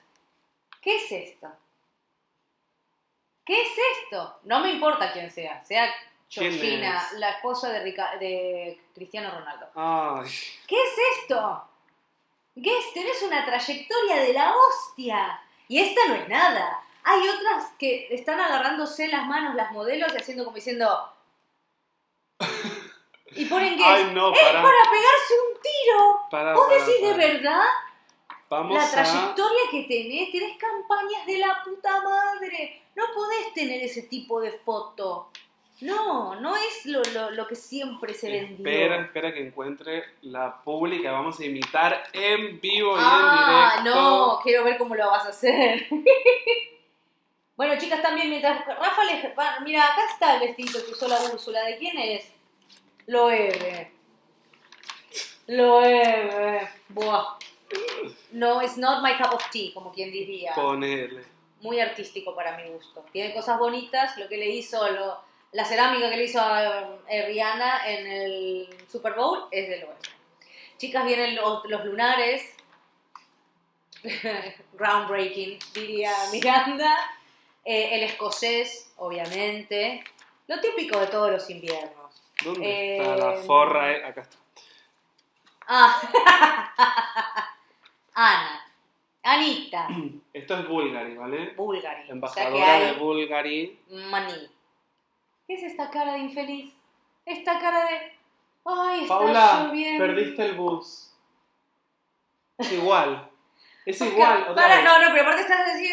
[0.81, 1.49] ¿Qué es esto?
[3.45, 3.69] ¿Qué es
[4.03, 4.39] esto?
[4.45, 5.87] No me importa quién sea, sea
[6.33, 9.67] ¿Quién Georgina, la esposa de, Rica- de Cristiano Ronaldo.
[9.75, 10.29] Ay,
[10.67, 11.69] ¿Qué es esto?
[12.55, 15.41] Guess, tenés una trayectoria de la hostia.
[15.69, 16.83] Y esta no es nada.
[17.05, 21.09] Hay otras que están agarrándose las manos las modelos y haciendo como diciendo...
[23.35, 23.79] Y ponen.
[23.83, 24.61] Ay, no, ¡Es para.
[24.63, 26.21] pegarse un tiro!
[26.31, 27.65] para, ¿Vos para, decís de verdad
[28.51, 28.91] Vamos la a.
[28.91, 30.31] trayectoria que tenés?
[30.31, 32.83] Tenés campañas de la puta madre.
[32.95, 35.31] No podés tener ese tipo de foto.
[35.83, 38.65] No, no es lo, lo, lo que siempre se vendió.
[38.65, 41.11] Espera, espera que encuentre la pública.
[41.11, 44.01] Vamos a imitar en vivo y ah, en directo.
[44.01, 45.89] no, quiero ver cómo lo vas a hacer.
[47.57, 49.25] bueno, chicas, también mientras Rafa les...
[49.65, 51.65] Mira, acá está el vestido que usó la Úrsula.
[51.65, 52.31] ¿De quién es?
[53.09, 53.91] Loewe.
[55.49, 56.69] Loewe.
[56.91, 57.39] Buah.
[58.31, 60.55] No, it's not my cup of tea, como quien diría.
[60.55, 61.25] Ponele.
[61.61, 63.05] Muy artístico para mi gusto.
[63.13, 64.17] Tiene cosas bonitas.
[64.17, 68.69] Lo que le hizo, lo- la cerámica que le hizo a eh, Rihanna en el
[68.91, 69.95] Super Bowl es de Loewe.
[70.79, 72.43] Chicas, vienen los, los lunares.
[74.73, 76.97] Groundbreaking, diría Miranda.
[77.65, 80.03] Eh, el escocés, obviamente.
[80.49, 82.21] Lo típico de todos los inviernos.
[82.43, 83.93] ¿Dónde Eh, está la forra?
[83.93, 84.05] eh?
[84.05, 84.37] Acá está.
[85.69, 86.03] Ah.
[88.15, 88.67] Ana.
[89.23, 89.87] Anita.
[90.33, 91.51] Esto es Bulgari, ¿vale?
[91.55, 92.03] Bulgari.
[92.03, 93.79] O sea Embajadora de Bulgari.
[94.11, 94.51] maní.
[95.53, 96.73] ¿Qué es esta cara de infeliz?
[97.27, 98.13] Esta cara de.
[98.65, 100.07] Ay, está Paula, lloviendo.
[100.07, 101.13] perdiste el bus.
[102.57, 103.29] Es igual.
[103.85, 104.43] Es Porque- igual.
[104.45, 104.85] otra para, vez.
[104.87, 105.91] no, no, pero aparte está así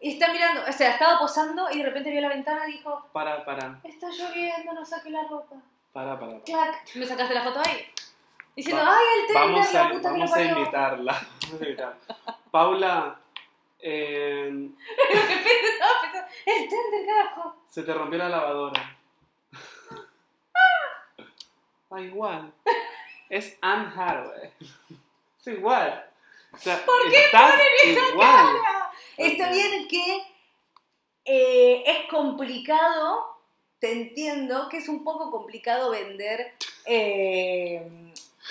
[0.00, 3.06] y está mirando, o sea, estaba posando y de repente vio la ventana y dijo,
[3.12, 5.56] Para, para, está lloviendo, no saque la ropa.
[5.94, 6.32] para, para.
[6.32, 6.44] para.
[6.44, 7.86] Clac, me sacaste la foto ahí.
[8.54, 10.58] Diciendo, Va- ay, el Tinder, Vamos la a, puta que vamos lo a parió".
[10.58, 11.12] invitarla.
[11.46, 11.96] Vamos a invitarla.
[12.50, 13.20] Paula,
[13.78, 14.48] eh,
[16.46, 17.56] el Tinder, carajo.
[17.68, 18.97] se te rompió la lavadora.
[21.90, 22.52] Ah, igual.
[23.30, 24.50] Es Anne Hathaway.
[25.40, 26.04] Es igual.
[26.52, 28.18] O sea, ¿Por qué estás esa igual.
[28.62, 28.90] cara?
[29.16, 30.22] Está bien que
[31.24, 33.36] eh, es complicado,
[33.80, 36.54] te entiendo, que es un poco complicado vender
[36.86, 37.86] eh,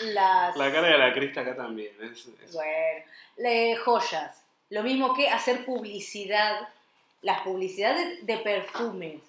[0.01, 0.55] las...
[0.55, 1.91] La cara de la Crista acá también.
[2.01, 3.05] Es, es- Bueno,
[3.37, 4.43] le- joyas.
[4.69, 6.67] Lo mismo que hacer publicidad,
[7.21, 9.21] las publicidades de perfumes,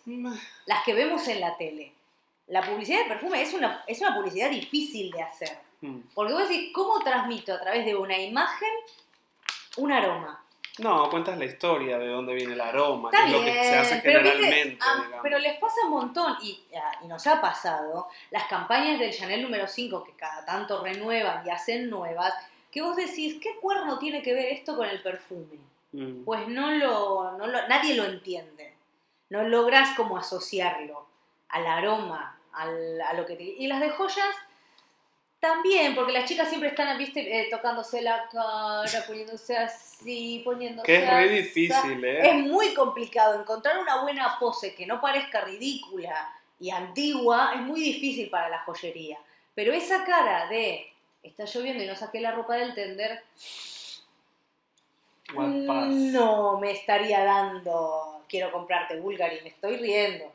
[0.67, 1.93] las que vemos en la tele.
[2.49, 5.59] La publicidad de perfume es una, es una publicidad difícil de hacer.
[5.81, 5.99] Mm.
[6.15, 8.71] Porque vos decís, ¿cómo transmito a través de una imagen
[9.77, 10.43] un aroma?
[10.79, 13.77] No, cuentas la historia de dónde viene el aroma, Está que es lo que se
[13.77, 14.79] hace pero, viste, generalmente.
[14.87, 15.21] ah, digamos.
[15.25, 19.43] pero les pasa un montón, y, ah, y nos ha pasado, las campañas del Chanel
[19.43, 22.33] número 5 que cada tanto renuevan y hacen nuevas,
[22.71, 25.59] que vos decís, ¿qué cuerno tiene que ver esto con el perfume?
[25.93, 26.23] Mm.
[26.25, 28.73] Pues no lo, no lo- nadie lo entiende.
[29.31, 31.07] No logras como asociarlo
[31.49, 34.35] al aroma, al- a lo que te- Y las de joyas
[35.41, 40.97] también, porque las chicas siempre están, viste, eh, tocándose la cara, poniéndose así, poniéndose Que
[41.05, 42.33] es re difícil, Es ¿eh?
[42.35, 46.29] muy complicado encontrar una buena pose que no parezca ridícula
[46.59, 49.19] y antigua, es muy difícil para la joyería.
[49.55, 50.93] Pero esa cara de
[51.23, 53.23] está lloviendo y no saqué la ropa del tender,
[55.35, 60.33] No me estaría dando quiero comprarte Bulgari, me estoy riendo.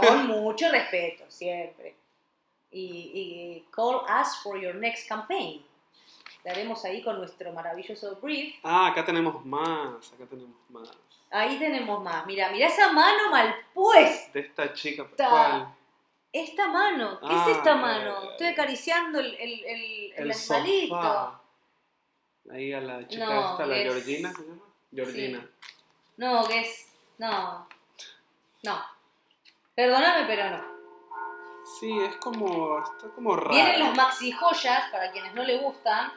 [0.00, 1.94] Con mucho respeto, siempre.
[2.70, 5.64] Y, y call us for your next campaign.
[6.36, 8.56] Estaremos ahí con nuestro maravilloso brief.
[8.62, 10.90] Ah, acá tenemos más, acá tenemos más.
[11.30, 12.24] Ahí tenemos más.
[12.26, 14.32] Mira, mira esa mano mal puesta.
[14.32, 15.06] De esta chica.
[15.16, 15.74] ¿cuál?
[16.30, 18.30] Esta mano, ¿qué Ah, es esta eh, mano?
[18.30, 20.34] Estoy acariciando el, el, el.
[22.52, 24.62] Ahí a la chica No, esta, la es- Georgina, ¿se llama?
[24.94, 25.50] Georgina.
[26.16, 26.88] No, que es.
[27.18, 27.68] No.
[28.64, 28.84] No.
[29.74, 30.64] Perdóname, pero no.
[31.78, 32.78] Sí, es como.
[32.82, 33.50] Está como raro.
[33.50, 36.10] Vienen las maxi joyas, para quienes no le gustan.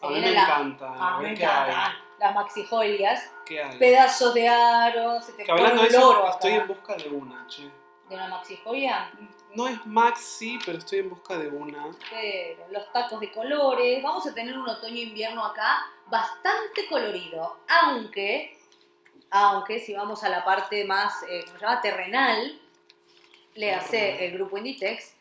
[0.00, 0.92] A mí me vienen la- encanta.
[0.96, 1.70] Ah, a ver me qué hay.
[1.70, 1.92] encantan.
[2.18, 3.30] Las maxi joyas.
[3.44, 3.78] ¿Qué hay?
[3.78, 5.20] Pedazos de aro.
[5.20, 6.62] Se te Que hablando pone de un eso, loro estoy acá.
[6.62, 7.70] en busca de una, che.
[8.08, 9.10] De una maxi joya.
[9.54, 11.86] No es maxi, pero estoy en busca de una.
[12.10, 14.02] Pero los tacos de colores.
[14.02, 17.58] Vamos a tener un otoño-invierno acá bastante colorido.
[17.82, 18.58] Aunque,
[19.30, 21.80] aunque si vamos a la parte más, eh, ¿cómo se llama?
[21.80, 22.60] Terrenal,
[23.54, 25.14] le hace el grupo Inditex.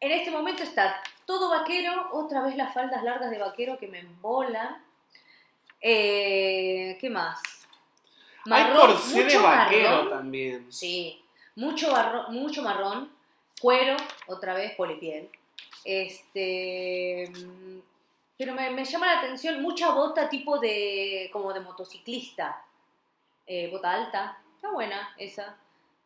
[0.00, 4.00] En este momento está todo vaquero, otra vez las faldas largas de vaquero que me
[4.00, 4.84] embolan.
[5.80, 7.40] Eh, ¿Qué más?
[8.50, 10.10] hay corsé de vaquero marrón.
[10.10, 10.72] también.
[10.72, 11.24] Sí,
[11.56, 13.10] mucho, barro- mucho marrón,
[13.62, 13.96] cuero,
[14.26, 15.30] otra vez polipiel.
[15.84, 17.78] Este, mm,
[18.36, 22.64] pero me, llama la atención mucha bota tipo de, como de motociclista.
[23.46, 25.56] Eh, bota alta, está buena esa.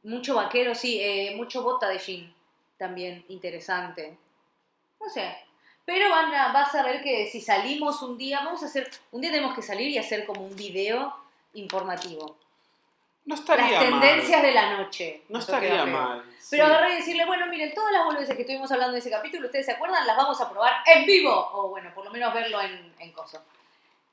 [0.02, 2.34] Mucho vaquero, sí, eh, mucho bota de jean,
[2.76, 4.18] también interesante.
[5.00, 5.34] No sé.
[5.86, 9.22] Pero van a, vas a ver que si salimos un día, vamos a hacer, un
[9.22, 11.14] día tenemos que salir y hacer como un video
[11.54, 12.36] informativo.
[13.26, 14.46] No estaría Las tendencias mal.
[14.46, 15.22] de la noche.
[15.28, 16.24] No estaría mal.
[16.48, 19.46] Pero agarré y decirle, bueno, miren, todas las boludeces que estuvimos hablando en ese capítulo,
[19.46, 20.06] ¿ustedes se acuerdan?
[20.06, 21.50] Las vamos a probar en vivo.
[21.52, 23.42] O bueno, por lo menos verlo en, en coso.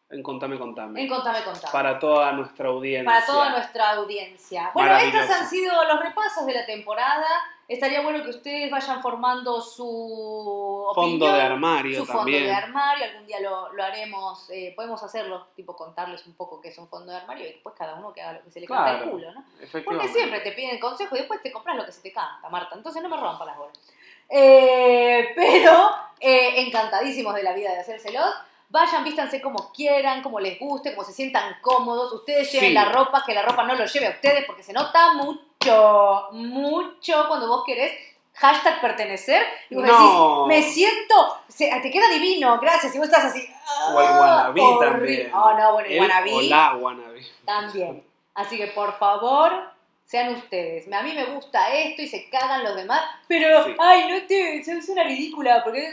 [0.09, 1.01] En Contame, Contame.
[1.01, 1.71] En Contame Contame.
[1.71, 3.05] Para toda nuestra audiencia.
[3.05, 4.71] Para toda nuestra audiencia.
[4.73, 7.27] Bueno, estos han sido los repasos de la temporada.
[7.67, 13.05] Estaría bueno que ustedes vayan formando su Fondo opinión, de armario su fondo de armario.
[13.05, 16.87] Algún día lo, lo haremos, eh, podemos hacerlo, tipo contarles un poco qué es un
[16.89, 18.97] fondo de armario y después cada uno que haga lo que se le canta el
[18.97, 19.11] Claro.
[19.11, 19.43] culo, ¿no?
[19.85, 22.75] Porque siempre te piden consejo y después te compras lo que se te canta, Marta.
[22.75, 23.79] Entonces no me rompa las bolas.
[24.29, 25.89] Eh, pero
[26.19, 28.33] eh, encantadísimos de la vida de hacérselos.
[28.69, 32.11] Vayan, vístanse como quieran, como les guste, como se sientan cómodos.
[32.11, 32.73] Ustedes lleven Sí.
[32.73, 35.41] la ropa, que la ropa no lo lleve a ustedes porque se nota mucho,
[36.31, 37.91] mucho cuando vos querés
[38.35, 39.43] hashtag pertenecer.
[39.69, 40.47] Y vos No.
[40.47, 42.93] decís, me siento, se- te queda divino, gracias.
[42.95, 43.47] Y vos estás así.
[43.93, 44.87] O el "Ah, wannabe horrible".
[44.91, 45.31] también.
[45.33, 47.21] Oh, no, bueno, el El wannabe o la wannabe.
[47.45, 48.03] también.
[48.35, 49.71] Así que por favor,
[50.05, 50.91] sean ustedes.
[50.91, 53.75] A mí me gusta esto y se cagan los demás, pero, Sí.
[53.79, 55.87] ay, no te, sos una ridícula, porque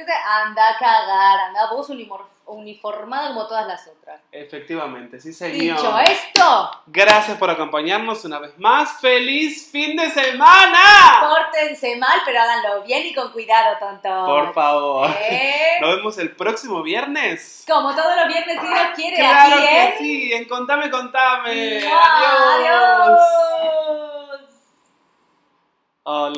[0.45, 4.20] anda a cagar, anda vos unimor- uniformada como todas las otras.
[4.32, 5.76] Efectivamente, sí señor.
[5.76, 6.70] Dicho esto.
[6.86, 9.01] Gracias por acompañarnos una vez más.
[9.01, 10.78] ¡Feliz fin de semana!
[11.20, 14.26] Pórtense mal, pero háganlo bien y con cuidado, tonto.
[14.26, 15.11] Por favor.
[15.11, 15.78] ¿Eh?
[15.80, 17.64] Nos vemos el próximo viernes.
[17.68, 19.16] Como todos los viernes, si Dios quiere.
[19.16, 19.95] Claro aquí, ¿eh?
[19.99, 20.32] sí.
[20.32, 21.78] En Contame, Contame.
[21.78, 21.93] Adiós.
[22.59, 23.20] Adiós.
[26.03, 26.28] Hola.